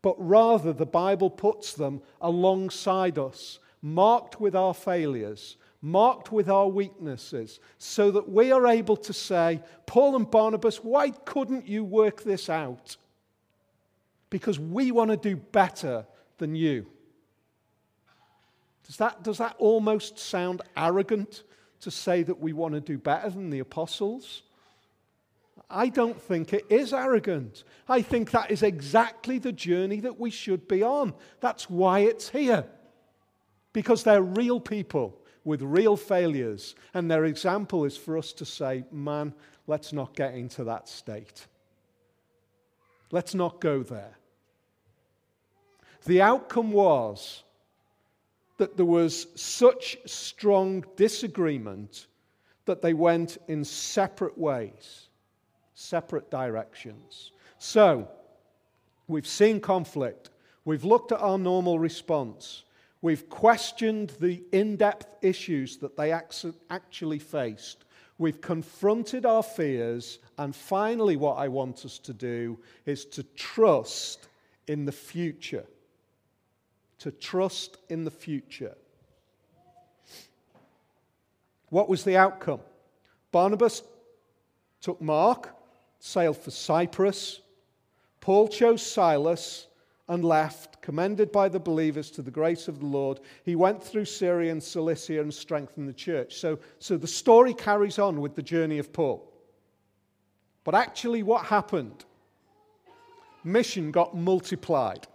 but 0.00 0.14
rather 0.16 0.72
the 0.72 0.86
Bible 0.86 1.28
puts 1.28 1.74
them 1.74 2.00
alongside 2.22 3.18
us, 3.18 3.58
marked 3.82 4.40
with 4.40 4.56
our 4.56 4.72
failures, 4.72 5.58
marked 5.82 6.32
with 6.32 6.48
our 6.48 6.68
weaknesses, 6.68 7.60
so 7.76 8.10
that 8.10 8.30
we 8.30 8.50
are 8.50 8.66
able 8.66 8.96
to 8.96 9.12
say, 9.12 9.60
Paul 9.84 10.16
and 10.16 10.30
Barnabas, 10.30 10.82
why 10.82 11.10
couldn't 11.10 11.68
you 11.68 11.84
work 11.84 12.22
this 12.22 12.48
out? 12.48 12.96
Because 14.30 14.58
we 14.58 14.90
want 14.90 15.10
to 15.10 15.18
do 15.18 15.36
better 15.36 16.06
than 16.38 16.54
you. 16.54 16.86
Does 18.86 18.96
that, 18.96 19.22
does 19.22 19.38
that 19.38 19.56
almost 19.58 20.18
sound 20.18 20.62
arrogant 20.76 21.42
to 21.80 21.90
say 21.90 22.22
that 22.22 22.40
we 22.40 22.52
want 22.52 22.74
to 22.74 22.80
do 22.80 22.98
better 22.98 23.30
than 23.30 23.50
the 23.50 23.60
apostles? 23.60 24.42
I 25.68 25.88
don't 25.88 26.20
think 26.20 26.52
it 26.52 26.66
is 26.68 26.92
arrogant. 26.92 27.64
I 27.88 28.02
think 28.02 28.32
that 28.32 28.50
is 28.50 28.62
exactly 28.62 29.38
the 29.38 29.52
journey 29.52 30.00
that 30.00 30.18
we 30.18 30.30
should 30.30 30.66
be 30.66 30.82
on. 30.82 31.14
That's 31.40 31.70
why 31.70 32.00
it's 32.00 32.28
here. 32.30 32.64
Because 33.72 34.02
they're 34.02 34.22
real 34.22 34.58
people 34.58 35.16
with 35.44 35.62
real 35.62 35.96
failures. 35.96 36.74
And 36.92 37.10
their 37.10 37.24
example 37.24 37.84
is 37.84 37.96
for 37.96 38.18
us 38.18 38.32
to 38.34 38.44
say, 38.44 38.84
man, 38.90 39.32
let's 39.66 39.92
not 39.92 40.16
get 40.16 40.34
into 40.34 40.64
that 40.64 40.88
state. 40.88 41.46
Let's 43.12 43.34
not 43.34 43.60
go 43.60 43.82
there. 43.82 44.16
The 46.06 46.22
outcome 46.22 46.72
was 46.72 47.44
that 48.60 48.76
there 48.76 48.84
was 48.84 49.26
such 49.36 49.96
strong 50.04 50.84
disagreement 50.94 52.08
that 52.66 52.82
they 52.82 52.92
went 52.92 53.38
in 53.48 53.64
separate 53.64 54.36
ways, 54.36 55.08
separate 55.74 56.30
directions. 56.30 57.32
So, 57.56 58.06
we've 59.08 59.26
seen 59.26 59.60
conflict, 59.60 60.28
we've 60.66 60.84
looked 60.84 61.10
at 61.10 61.22
our 61.22 61.38
normal 61.38 61.78
response, 61.78 62.64
we've 63.00 63.30
questioned 63.30 64.12
the 64.20 64.42
in 64.52 64.76
depth 64.76 65.06
issues 65.22 65.78
that 65.78 65.96
they 65.96 66.12
actually 66.12 67.18
faced. 67.18 67.86
We've 68.18 68.42
confronted 68.42 69.24
our 69.24 69.42
fears, 69.42 70.18
and 70.36 70.54
finally, 70.54 71.16
what 71.16 71.38
I 71.38 71.48
want 71.48 71.86
us 71.86 71.98
to 72.00 72.12
do 72.12 72.58
is 72.84 73.06
to 73.06 73.22
trust 73.22 74.28
in 74.66 74.84
the 74.84 74.92
future 74.92 75.64
to 77.00 77.10
trust 77.10 77.78
in 77.88 78.04
the 78.04 78.10
future. 78.10 78.76
What 81.70 81.88
was 81.88 82.04
the 82.04 82.16
outcome? 82.16 82.60
Barnabas 83.32 83.82
took 84.80 85.00
Mark, 85.00 85.54
sailed 85.98 86.36
for 86.36 86.50
Cyprus. 86.50 87.40
Paul 88.20 88.48
chose 88.48 88.84
Silas 88.84 89.66
and 90.08 90.24
left, 90.24 90.82
commended 90.82 91.30
by 91.30 91.48
the 91.48 91.60
believers 91.60 92.10
to 92.10 92.22
the 92.22 92.30
grace 92.30 92.68
of 92.68 92.80
the 92.80 92.86
Lord. 92.86 93.20
He 93.44 93.54
went 93.54 93.82
through 93.82 94.06
Syria 94.06 94.50
and 94.50 94.62
Cilicia 94.62 95.20
and 95.20 95.32
strengthened 95.32 95.88
the 95.88 95.94
church. 95.94 96.34
So, 96.34 96.58
so 96.80 96.96
the 96.96 97.06
story 97.06 97.54
carries 97.54 97.98
on 97.98 98.20
with 98.20 98.34
the 98.34 98.42
journey 98.42 98.78
of 98.78 98.92
Paul. 98.92 99.32
But 100.64 100.74
actually, 100.74 101.22
what 101.22 101.46
happened? 101.46 102.04
Mission 103.44 103.90
got 103.90 104.14
multiplied 104.14 105.06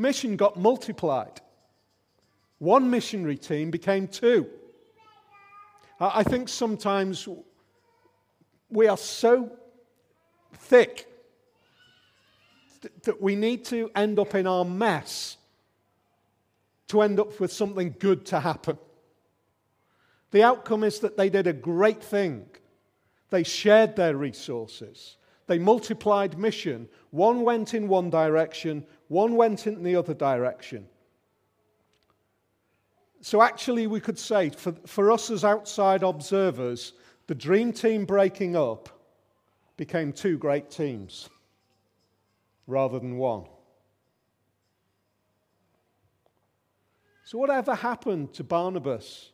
mission 0.00 0.36
got 0.36 0.56
multiplied. 0.58 1.40
One 2.58 2.90
missionary 2.90 3.36
team 3.36 3.70
became 3.70 4.08
two. 4.08 4.48
I 6.00 6.22
think 6.22 6.48
sometimes 6.48 7.28
we 8.70 8.88
are 8.88 8.96
so 8.96 9.52
thick. 10.54 11.06
That 13.02 13.20
we 13.20 13.36
need 13.36 13.66
to 13.66 13.90
end 13.94 14.18
up 14.18 14.34
in 14.34 14.46
our 14.46 14.64
mess 14.64 15.36
to 16.88 17.02
end 17.02 17.20
up 17.20 17.38
with 17.38 17.52
something 17.52 17.94
good 17.98 18.24
to 18.26 18.40
happen. 18.40 18.78
The 20.30 20.42
outcome 20.42 20.82
is 20.84 21.00
that 21.00 21.16
they 21.18 21.28
did 21.28 21.46
a 21.46 21.52
great 21.52 22.02
thing. 22.02 22.46
They 23.28 23.42
shared 23.42 23.96
their 23.96 24.16
resources. 24.16 25.16
They 25.50 25.58
multiplied 25.58 26.38
mission. 26.38 26.88
One 27.10 27.42
went 27.42 27.74
in 27.74 27.88
one 27.88 28.08
direction, 28.08 28.86
one 29.08 29.34
went 29.34 29.66
in 29.66 29.82
the 29.82 29.96
other 29.96 30.14
direction. 30.14 30.86
So, 33.20 33.42
actually, 33.42 33.88
we 33.88 33.98
could 33.98 34.16
say 34.16 34.50
for, 34.50 34.70
for 34.86 35.10
us 35.10 35.28
as 35.28 35.44
outside 35.44 36.04
observers, 36.04 36.92
the 37.26 37.34
dream 37.34 37.72
team 37.72 38.04
breaking 38.04 38.54
up 38.54 38.90
became 39.76 40.12
two 40.12 40.38
great 40.38 40.70
teams 40.70 41.28
rather 42.68 43.00
than 43.00 43.16
one. 43.16 43.46
So, 47.24 47.38
whatever 47.38 47.74
happened 47.74 48.34
to 48.34 48.44
Barnabas 48.44 49.32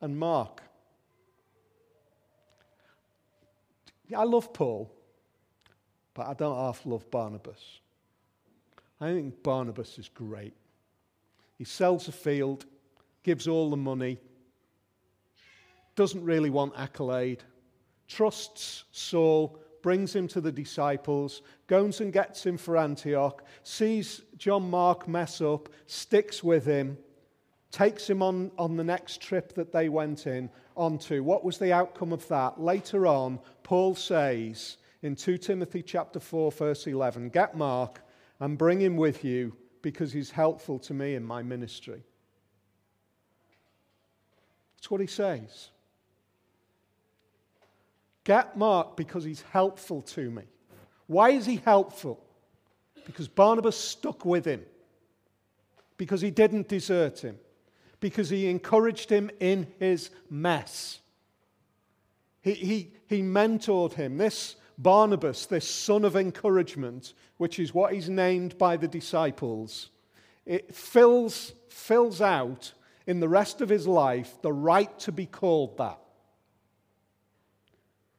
and 0.00 0.16
Mark? 0.16 0.62
I 4.16 4.22
love 4.22 4.52
Paul, 4.52 4.95
but 6.16 6.26
I 6.26 6.32
don't 6.32 6.56
half 6.56 6.86
love 6.86 7.08
Barnabas. 7.10 7.80
I 8.98 9.12
think 9.12 9.42
Barnabas 9.42 9.98
is 9.98 10.08
great. 10.08 10.54
He 11.58 11.64
sells 11.64 12.08
a 12.08 12.12
field, 12.12 12.64
gives 13.22 13.46
all 13.46 13.68
the 13.68 13.76
money, 13.76 14.18
doesn't 15.94 16.24
really 16.24 16.48
want 16.48 16.72
accolade, 16.76 17.42
trusts 18.08 18.84
Saul, 18.92 19.58
brings 19.82 20.16
him 20.16 20.26
to 20.28 20.40
the 20.40 20.50
disciples, 20.50 21.42
goes 21.66 22.00
and 22.00 22.12
gets 22.12 22.44
him 22.44 22.56
for 22.56 22.78
Antioch, 22.78 23.44
sees 23.62 24.22
John 24.38 24.70
Mark 24.70 25.06
mess 25.06 25.42
up, 25.42 25.68
sticks 25.86 26.42
with 26.42 26.64
him, 26.64 26.96
takes 27.70 28.08
him 28.08 28.22
on, 28.22 28.50
on 28.58 28.76
the 28.76 28.84
next 28.84 29.20
trip 29.20 29.52
that 29.54 29.70
they 29.70 29.90
went 29.90 30.26
in 30.26 30.48
onto. 30.76 31.22
What 31.22 31.44
was 31.44 31.58
the 31.58 31.72
outcome 31.72 32.12
of 32.12 32.26
that? 32.28 32.58
Later 32.58 33.06
on, 33.06 33.38
Paul 33.62 33.94
says 33.94 34.78
in 35.02 35.16
2 35.16 35.38
Timothy 35.38 35.82
chapter 35.82 36.20
4, 36.20 36.52
verse 36.52 36.86
11, 36.86 37.30
Get 37.30 37.56
Mark 37.56 38.02
and 38.40 38.58
bring 38.58 38.80
him 38.80 38.96
with 38.96 39.24
you 39.24 39.56
because 39.82 40.12
he's 40.12 40.30
helpful 40.30 40.78
to 40.80 40.94
me 40.94 41.14
in 41.14 41.22
my 41.22 41.42
ministry. 41.42 42.02
That's 44.76 44.90
what 44.90 45.00
he 45.00 45.06
says. 45.06 45.70
Get 48.24 48.56
Mark 48.56 48.96
because 48.96 49.24
he's 49.24 49.42
helpful 49.52 50.02
to 50.02 50.30
me. 50.30 50.42
Why 51.06 51.30
is 51.30 51.46
he 51.46 51.56
helpful? 51.56 52.22
Because 53.04 53.28
Barnabas 53.28 53.78
stuck 53.78 54.24
with 54.24 54.44
him, 54.44 54.62
because 55.96 56.20
he 56.20 56.32
didn't 56.32 56.68
desert 56.68 57.20
him, 57.20 57.38
because 58.00 58.28
he 58.28 58.48
encouraged 58.48 59.10
him 59.10 59.30
in 59.38 59.68
his 59.78 60.10
mess. 60.28 60.98
He, 62.42 62.54
he, 62.54 62.92
he 63.06 63.22
mentored 63.22 63.92
him. 63.92 64.18
This 64.18 64.56
Barnabas, 64.78 65.46
this 65.46 65.68
son 65.68 66.04
of 66.04 66.16
encouragement, 66.16 67.14
which 67.38 67.58
is 67.58 67.72
what 67.72 67.92
he's 67.92 68.08
named 68.08 68.58
by 68.58 68.76
the 68.76 68.88
disciples, 68.88 69.90
it 70.44 70.74
fills, 70.74 71.52
fills 71.68 72.20
out 72.20 72.72
in 73.06 73.20
the 73.20 73.28
rest 73.28 73.60
of 73.60 73.68
his 73.68 73.86
life 73.86 74.36
the 74.42 74.52
right 74.52 74.98
to 75.00 75.12
be 75.12 75.26
called 75.26 75.78
that. 75.78 75.98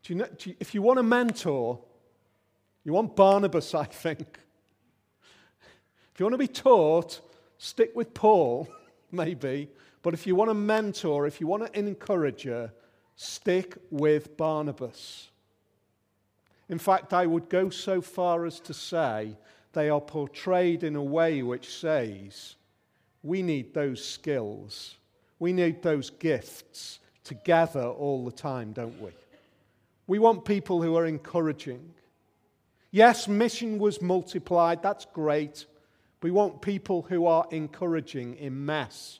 Do 0.03 0.13
you 0.13 0.19
know, 0.19 0.27
do 0.37 0.49
you, 0.49 0.55
if 0.59 0.73
you 0.73 0.81
want 0.81 0.99
a 0.99 1.03
mentor, 1.03 1.79
you 2.83 2.93
want 2.93 3.15
Barnabas, 3.15 3.75
I 3.75 3.83
think. 3.83 4.39
If 6.13 6.19
you 6.19 6.25
want 6.25 6.33
to 6.33 6.37
be 6.37 6.47
taught, 6.47 7.19
stick 7.57 7.95
with 7.95 8.13
Paul, 8.13 8.69
maybe. 9.11 9.69
But 10.01 10.13
if 10.13 10.25
you 10.25 10.35
want 10.35 10.49
a 10.49 10.55
mentor, 10.55 11.27
if 11.27 11.41
you 11.41 11.47
want 11.47 11.63
an 11.63 11.87
encourager, 11.87 12.71
stick 13.15 13.77
with 13.91 14.37
Barnabas. 14.37 15.29
In 16.69 16.79
fact, 16.79 17.13
I 17.13 17.25
would 17.25 17.49
go 17.49 17.69
so 17.69 18.01
far 18.01 18.45
as 18.45 18.59
to 18.61 18.73
say 18.73 19.37
they 19.73 19.89
are 19.89 20.01
portrayed 20.01 20.83
in 20.83 20.95
a 20.95 21.03
way 21.03 21.41
which 21.41 21.73
says 21.73 22.55
we 23.23 23.41
need 23.41 23.73
those 23.73 24.03
skills, 24.03 24.95
we 25.39 25.53
need 25.53 25.81
those 25.81 26.09
gifts 26.09 26.99
together 27.23 27.83
all 27.83 28.25
the 28.25 28.31
time, 28.31 28.71
don't 28.71 29.01
we? 29.01 29.11
We 30.07 30.19
want 30.19 30.45
people 30.45 30.81
who 30.81 30.95
are 30.95 31.05
encouraging. 31.05 31.93
Yes, 32.91 33.27
mission 33.27 33.77
was 33.77 34.01
multiplied, 34.01 34.81
that's 34.81 35.05
great. 35.05 35.65
We 36.21 36.31
want 36.31 36.61
people 36.61 37.03
who 37.03 37.25
are 37.25 37.45
encouraging 37.51 38.35
in 38.35 38.65
mass. 38.65 39.19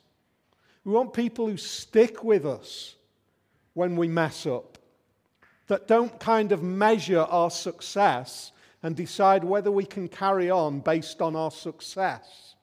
We 0.84 0.92
want 0.92 1.12
people 1.12 1.46
who 1.46 1.58
stick 1.58 2.24
with 2.24 2.46
us 2.46 2.96
when 3.74 3.94
we 3.94 4.08
mess 4.08 4.46
up, 4.46 4.77
that 5.68 5.86
don't 5.86 6.18
kind 6.18 6.52
of 6.52 6.62
measure 6.62 7.20
our 7.20 7.50
success 7.50 8.52
and 8.82 8.96
decide 8.96 9.44
whether 9.44 9.70
we 9.70 9.84
can 9.84 10.08
carry 10.08 10.50
on 10.50 10.80
based 10.80 11.22
on 11.22 11.36
our 11.36 11.50
success. 11.50 12.54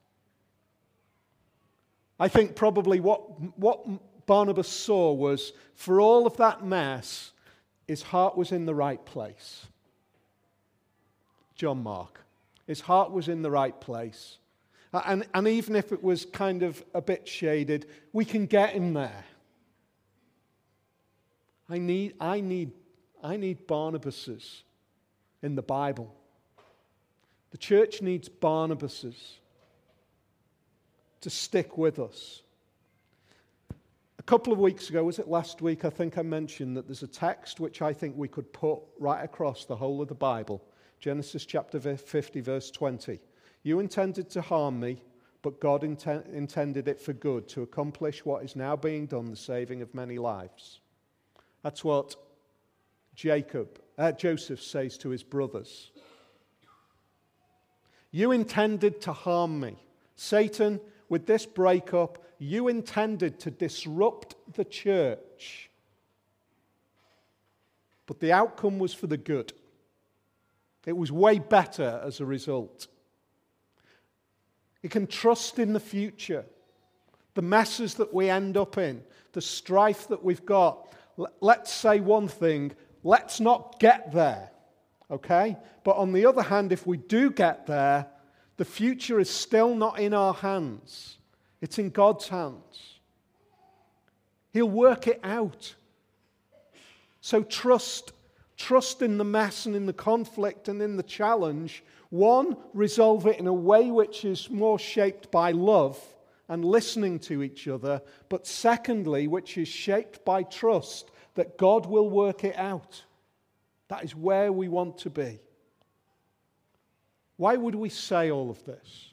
I 2.20 2.28
think 2.28 2.56
probably 2.56 3.00
what, 3.00 3.60
what 3.60 3.86
Barnabas 4.26 4.70
saw 4.70 5.14
was 5.14 5.54
for 5.76 6.00
all 6.00 6.26
of 6.26 6.38
that 6.38 6.66
mess, 6.66 7.32
his 7.88 8.02
heart 8.02 8.38
was 8.38 8.52
in 8.52 8.66
the 8.66 8.76
right 8.76 9.04
place. 9.06 9.66
John 11.56 11.84
Mark. 11.84 12.22
His 12.68 12.82
heart 12.82 13.12
was 13.12 13.28
in 13.28 13.42
the 13.42 13.52
right 13.52 13.80
place. 13.80 14.38
And, 14.92 15.28
and 15.34 15.48
even 15.48 15.76
if 15.76 15.92
it 15.92 16.02
was 16.02 16.26
kind 16.26 16.64
of 16.64 16.84
a 16.94 17.02
bit 17.02 17.28
shaded, 17.28 17.86
we 18.14 18.26
can 18.26 18.46
get 18.46 18.74
him 18.74 18.94
there. 18.94 19.26
I 21.70 21.78
need, 21.80 22.14
I 22.20 22.42
need, 22.42 22.72
I 23.24 23.38
need 23.38 23.68
Barnabases 23.68 24.62
in 25.42 25.56
the 25.56 25.62
Bible. 25.62 26.14
The 27.52 27.58
church 27.58 28.02
needs 28.02 28.30
Barnabases 28.30 29.38
to 31.22 31.30
stick 31.30 31.78
with 31.78 32.00
us. 32.00 32.42
A 34.20 34.24
couple 34.24 34.52
of 34.52 34.60
weeks 34.60 34.90
ago, 34.90 35.04
was 35.04 35.20
it 35.20 35.28
last 35.28 35.62
week? 35.62 35.86
I 35.86 35.90
think 35.90 36.18
I 36.18 36.22
mentioned 36.22 36.76
that 36.78 36.88
there's 36.88 37.04
a 37.04 37.08
text 37.08 37.60
which 37.60 37.82
I 37.82 37.94
think 37.94 38.16
we 38.18 38.28
could 38.28 38.52
put 38.52 38.80
right 39.00 39.24
across 39.24 39.66
the 39.66 39.76
whole 39.76 40.02
of 40.02 40.08
the 40.08 40.16
Bible 40.16 40.64
Genesis 41.00 41.46
chapter 41.46 41.80
50, 41.80 42.42
verse 42.42 42.72
20. 42.72 43.20
You 43.64 43.80
intended 43.80 44.30
to 44.32 44.42
harm 44.42 44.80
me, 44.80 45.02
but 45.42 45.60
God 45.60 45.84
inten- 45.84 46.28
intended 46.34 46.88
it 46.88 47.00
for 47.00 47.14
good 47.14 47.48
to 47.50 47.62
accomplish 47.62 48.26
what 48.26 48.44
is 48.44 48.56
now 48.56 48.76
being 48.76 49.06
done, 49.06 49.26
the 49.26 49.36
saving 49.36 49.82
of 49.82 49.94
many 49.94 50.18
lives. 50.18 50.80
That's 51.62 51.84
what 51.84 52.16
Jacob, 53.16 53.80
uh, 53.98 54.12
Joseph 54.12 54.62
says 54.62 54.98
to 55.00 55.10
his 55.10 55.24
brothers. 55.24 55.92
You 58.12 58.32
intended 58.32 59.02
to 59.02 59.14
harm 59.14 59.60
me. 59.60 59.78
Satan, 60.16 60.80
with 61.10 61.26
this 61.26 61.46
breakup, 61.46 62.24
you 62.40 62.68
intended 62.68 63.40
to 63.42 63.52
disrupt 63.52 64.36
the 64.54 64.66
church. 64.66 65.70
But 68.06 68.20
the 68.20 68.32
outcome 68.32 68.80
was 68.80 68.94
for 68.94 69.08
the 69.08 69.18
good. 69.18 69.54
It 70.86 70.96
was 70.96 71.12
way 71.12 71.40
better 71.40 72.02
as 72.04 72.20
a 72.20 72.26
result. 72.26 72.88
You 74.84 74.90
can 74.90 75.08
trust 75.08 75.58
in 75.58 75.74
the 75.74 75.80
future. 75.80 76.46
The 77.34 77.42
messes 77.42 77.96
that 77.96 78.14
we 78.14 78.30
end 78.30 78.56
up 78.56 78.78
in, 78.78 79.04
the 79.34 79.42
strife 79.42 80.08
that 80.10 80.24
we've 80.24 80.46
got. 80.46 80.94
Let's 81.42 81.74
say 81.74 82.00
one 82.00 82.28
thing 82.28 82.74
let's 83.06 83.40
not 83.40 83.80
get 83.80 84.12
there, 84.12 84.50
okay? 85.10 85.56
But 85.86 85.96
on 85.96 86.12
the 86.12 86.26
other 86.26 86.42
hand, 86.42 86.74
if 86.74 86.86
we 86.86 86.98
do 86.98 87.30
get 87.30 87.68
there, 87.68 88.08
the 88.58 88.66
future 88.66 89.20
is 89.20 89.30
still 89.30 89.76
not 89.76 90.00
in 90.00 90.14
our 90.14 90.34
hands. 90.34 91.18
It's 91.62 91.78
in 91.78 91.92
God's 91.92 92.28
hands. 92.28 93.00
He'll 94.52 94.70
work 94.70 95.08
it 95.08 95.20
out. 95.24 95.76
So 97.22 97.44
trust. 97.44 98.12
Trust 98.58 99.02
in 99.02 99.18
the 99.18 99.26
mess 99.26 99.66
and 99.66 99.76
in 99.76 99.86
the 99.86 99.94
conflict 99.94 100.68
and 100.70 100.82
in 100.82 100.98
the 100.98 101.04
challenge. 101.04 101.84
One, 102.10 102.56
resolve 102.74 103.28
it 103.28 103.38
in 103.38 103.48
a 103.48 103.54
way 103.54 103.92
which 103.92 104.26
is 104.26 104.50
more 104.50 104.80
shaped 104.80 105.30
by 105.30 105.52
love 105.52 106.02
and 106.48 106.64
listening 106.64 107.20
to 107.20 107.44
each 107.44 107.68
other. 107.68 108.02
But 108.30 108.48
secondly, 108.48 109.28
which 109.28 109.58
is 109.58 109.68
shaped 109.68 110.24
by 110.24 110.44
trust 110.44 111.12
that 111.36 111.58
God 111.58 111.86
will 111.86 112.10
work 112.10 112.44
it 112.44 112.58
out. 112.58 113.04
That 113.88 114.04
is 114.04 114.16
where 114.16 114.52
we 114.52 114.68
want 114.68 114.98
to 115.00 115.10
be. 115.10 115.40
Why 117.38 117.56
would 117.56 117.76
we 117.76 117.90
say 117.90 118.32
all 118.32 118.50
of 118.50 118.64
this? 118.66 119.12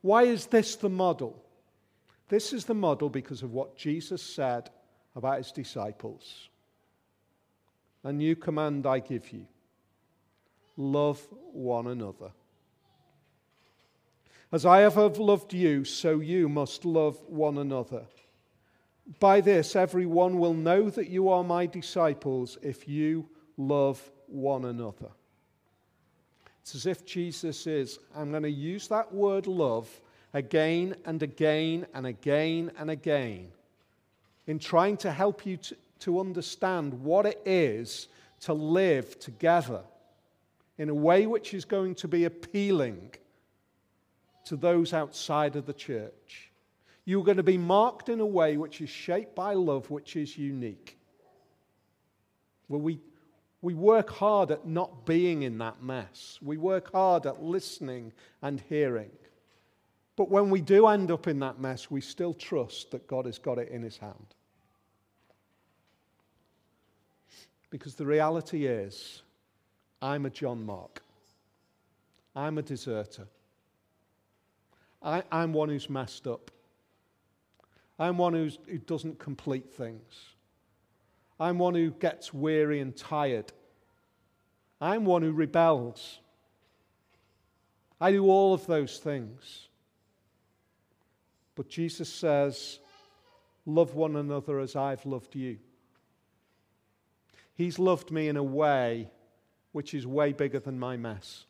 Why 0.00 0.24
is 0.24 0.46
this 0.46 0.76
the 0.76 0.90
model? 0.90 1.42
This 2.28 2.52
is 2.52 2.64
the 2.64 2.74
model 2.74 3.08
because 3.08 3.42
of 3.42 3.52
what 3.52 3.76
Jesus 3.76 4.22
said 4.22 4.70
about 5.14 5.38
his 5.38 5.52
disciples. 5.52 6.48
A 8.02 8.12
new 8.12 8.36
command 8.36 8.86
I 8.86 8.98
give 8.98 9.32
you 9.32 9.46
love 10.76 11.26
one 11.52 11.86
another. 11.86 12.32
As 14.52 14.66
I 14.66 14.80
have 14.80 14.96
loved 14.96 15.52
you, 15.52 15.84
so 15.84 16.20
you 16.20 16.48
must 16.48 16.84
love 16.84 17.20
one 17.26 17.58
another. 17.58 18.06
By 19.20 19.40
this, 19.40 19.76
everyone 19.76 20.38
will 20.38 20.54
know 20.54 20.90
that 20.90 21.08
you 21.08 21.28
are 21.28 21.44
my 21.44 21.66
disciples 21.66 22.58
if 22.62 22.88
you 22.88 23.28
love 23.56 24.00
one 24.26 24.64
another. 24.64 25.10
It's 26.60 26.74
as 26.74 26.86
if 26.86 27.06
Jesus 27.06 27.66
is, 27.68 27.98
I'm 28.14 28.32
going 28.32 28.42
to 28.42 28.50
use 28.50 28.88
that 28.88 29.14
word 29.14 29.46
love 29.46 29.88
again 30.34 30.96
and 31.04 31.22
again 31.22 31.86
and 31.94 32.06
again 32.06 32.72
and 32.76 32.90
again 32.90 33.52
in 34.46 34.58
trying 34.58 34.96
to 34.98 35.12
help 35.12 35.46
you 35.46 35.56
to, 35.58 35.76
to 36.00 36.20
understand 36.20 36.92
what 36.92 37.26
it 37.26 37.40
is 37.44 38.08
to 38.40 38.52
live 38.52 39.18
together 39.18 39.82
in 40.78 40.88
a 40.88 40.94
way 40.94 41.26
which 41.26 41.54
is 41.54 41.64
going 41.64 41.94
to 41.94 42.08
be 42.08 42.24
appealing 42.24 43.12
to 44.44 44.56
those 44.56 44.92
outside 44.92 45.56
of 45.56 45.66
the 45.66 45.72
church. 45.72 46.45
You're 47.06 47.24
going 47.24 47.36
to 47.36 47.44
be 47.44 47.56
marked 47.56 48.08
in 48.08 48.20
a 48.20 48.26
way 48.26 48.56
which 48.56 48.80
is 48.80 48.90
shaped 48.90 49.34
by 49.36 49.54
love, 49.54 49.88
which 49.90 50.16
is 50.16 50.36
unique. 50.36 50.98
Well, 52.68 52.80
we, 52.80 53.00
we 53.62 53.74
work 53.74 54.10
hard 54.10 54.50
at 54.50 54.66
not 54.66 55.06
being 55.06 55.42
in 55.42 55.56
that 55.58 55.80
mess. 55.80 56.38
We 56.42 56.56
work 56.56 56.92
hard 56.92 57.24
at 57.24 57.40
listening 57.40 58.12
and 58.42 58.60
hearing. 58.68 59.12
But 60.16 60.30
when 60.30 60.50
we 60.50 60.60
do 60.60 60.88
end 60.88 61.12
up 61.12 61.28
in 61.28 61.38
that 61.40 61.60
mess, 61.60 61.90
we 61.90 62.00
still 62.00 62.34
trust 62.34 62.90
that 62.90 63.06
God 63.06 63.26
has 63.26 63.38
got 63.38 63.58
it 63.58 63.68
in 63.68 63.82
his 63.82 63.98
hand. 63.98 64.34
Because 67.70 67.94
the 67.94 68.06
reality 68.06 68.66
is, 68.66 69.22
I'm 70.02 70.26
a 70.26 70.30
John 70.30 70.64
Mark. 70.66 71.02
I'm 72.34 72.58
a 72.58 72.62
deserter. 72.62 73.28
I, 75.02 75.22
am 75.30 75.52
one 75.52 75.68
who's 75.68 75.88
messed 75.88 76.26
up. 76.26 76.50
I'm 77.98 78.18
one 78.18 78.34
who's, 78.34 78.58
who 78.68 78.78
doesn't 78.78 79.18
complete 79.18 79.72
things. 79.72 80.34
I'm 81.38 81.58
one 81.58 81.74
who 81.74 81.90
gets 81.90 82.32
weary 82.32 82.80
and 82.80 82.96
tired. 82.96 83.52
I'm 84.80 85.04
one 85.04 85.22
who 85.22 85.32
rebels. 85.32 86.20
I 88.00 88.12
do 88.12 88.26
all 88.26 88.52
of 88.52 88.66
those 88.66 88.98
things. 88.98 89.68
But 91.54 91.68
Jesus 91.68 92.12
says, 92.12 92.78
Love 93.64 93.94
one 93.94 94.14
another 94.14 94.60
as 94.60 94.76
I've 94.76 95.04
loved 95.04 95.34
you. 95.34 95.58
He's 97.54 97.78
loved 97.78 98.12
me 98.12 98.28
in 98.28 98.36
a 98.36 98.42
way 98.42 99.10
which 99.72 99.92
is 99.92 100.06
way 100.06 100.32
bigger 100.32 100.60
than 100.60 100.78
my 100.78 100.96
mess. 100.96 101.46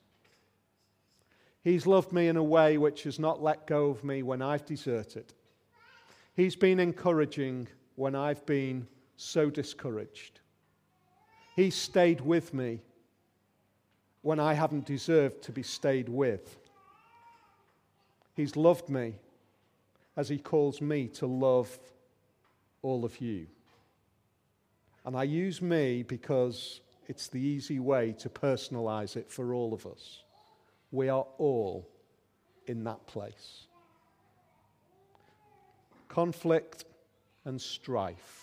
He's 1.63 1.87
loved 1.87 2.13
me 2.13 2.29
in 2.29 2.37
a 2.37 2.43
way 2.43 2.79
which 2.79 3.03
has 3.03 3.19
not 3.19 3.43
let 3.43 3.67
go 3.67 3.91
of 3.91 4.03
me 4.03 4.23
when 4.23 4.41
I've 4.41 4.65
deserted. 4.65 5.35
He's 6.37 6.55
been 6.55 6.79
encouraging 6.79 7.67
when 7.95 8.15
I've 8.15 8.45
been 8.45 8.87
so 9.17 9.49
discouraged. 9.49 10.41
He's 11.57 11.75
stayed 11.75 12.21
with 12.21 12.53
me 12.53 12.83
when 14.21 14.39
I 14.39 14.53
haven't 14.53 14.85
deserved 14.85 15.41
to 15.45 15.53
be 15.53 15.63
stayed 15.63 16.11
with. 16.11 16.59
He's 18.35 18.55
loved 18.55 18.91
me 18.91 19.15
as 20.15 20.29
He 20.29 20.37
calls 20.37 20.83
me 20.83 21.09
to 21.09 21.27
love 21.27 21.79
all 22.83 23.07
of 23.07 23.19
you. 23.19 23.47
And 25.07 25.17
I 25.17 25.23
use 25.23 25.63
me 25.63 26.03
because 26.03 26.83
it's 27.07 27.29
the 27.29 27.41
easy 27.41 27.79
way 27.81 28.13
to 28.19 28.29
personalize 28.29 29.17
it 29.17 29.31
for 29.31 29.55
all 29.55 29.73
of 29.73 29.87
us. 29.87 30.23
We 30.91 31.09
are 31.09 31.27
all 31.39 31.89
in 32.67 32.85
that 32.85 33.07
place. 33.07 33.69
Conflict 36.17 36.87
and 37.45 37.61
strife. 37.61 38.41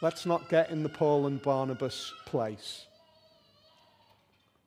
Let's 0.00 0.24
not 0.24 0.48
get 0.48 0.70
in 0.70 0.84
the 0.84 0.88
Paul 0.88 1.26
and 1.26 1.42
Barnabas 1.42 2.14
place. 2.26 2.86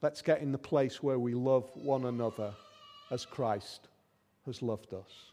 Let's 0.02 0.22
get 0.22 0.42
in 0.42 0.52
the 0.52 0.58
place 0.58 1.02
where 1.02 1.18
we 1.18 1.34
love 1.34 1.72
one 1.76 2.04
another 2.04 2.54
as 3.10 3.26
Christ 3.26 3.88
has 4.46 4.62
loved 4.62 4.94
us. 4.94 5.31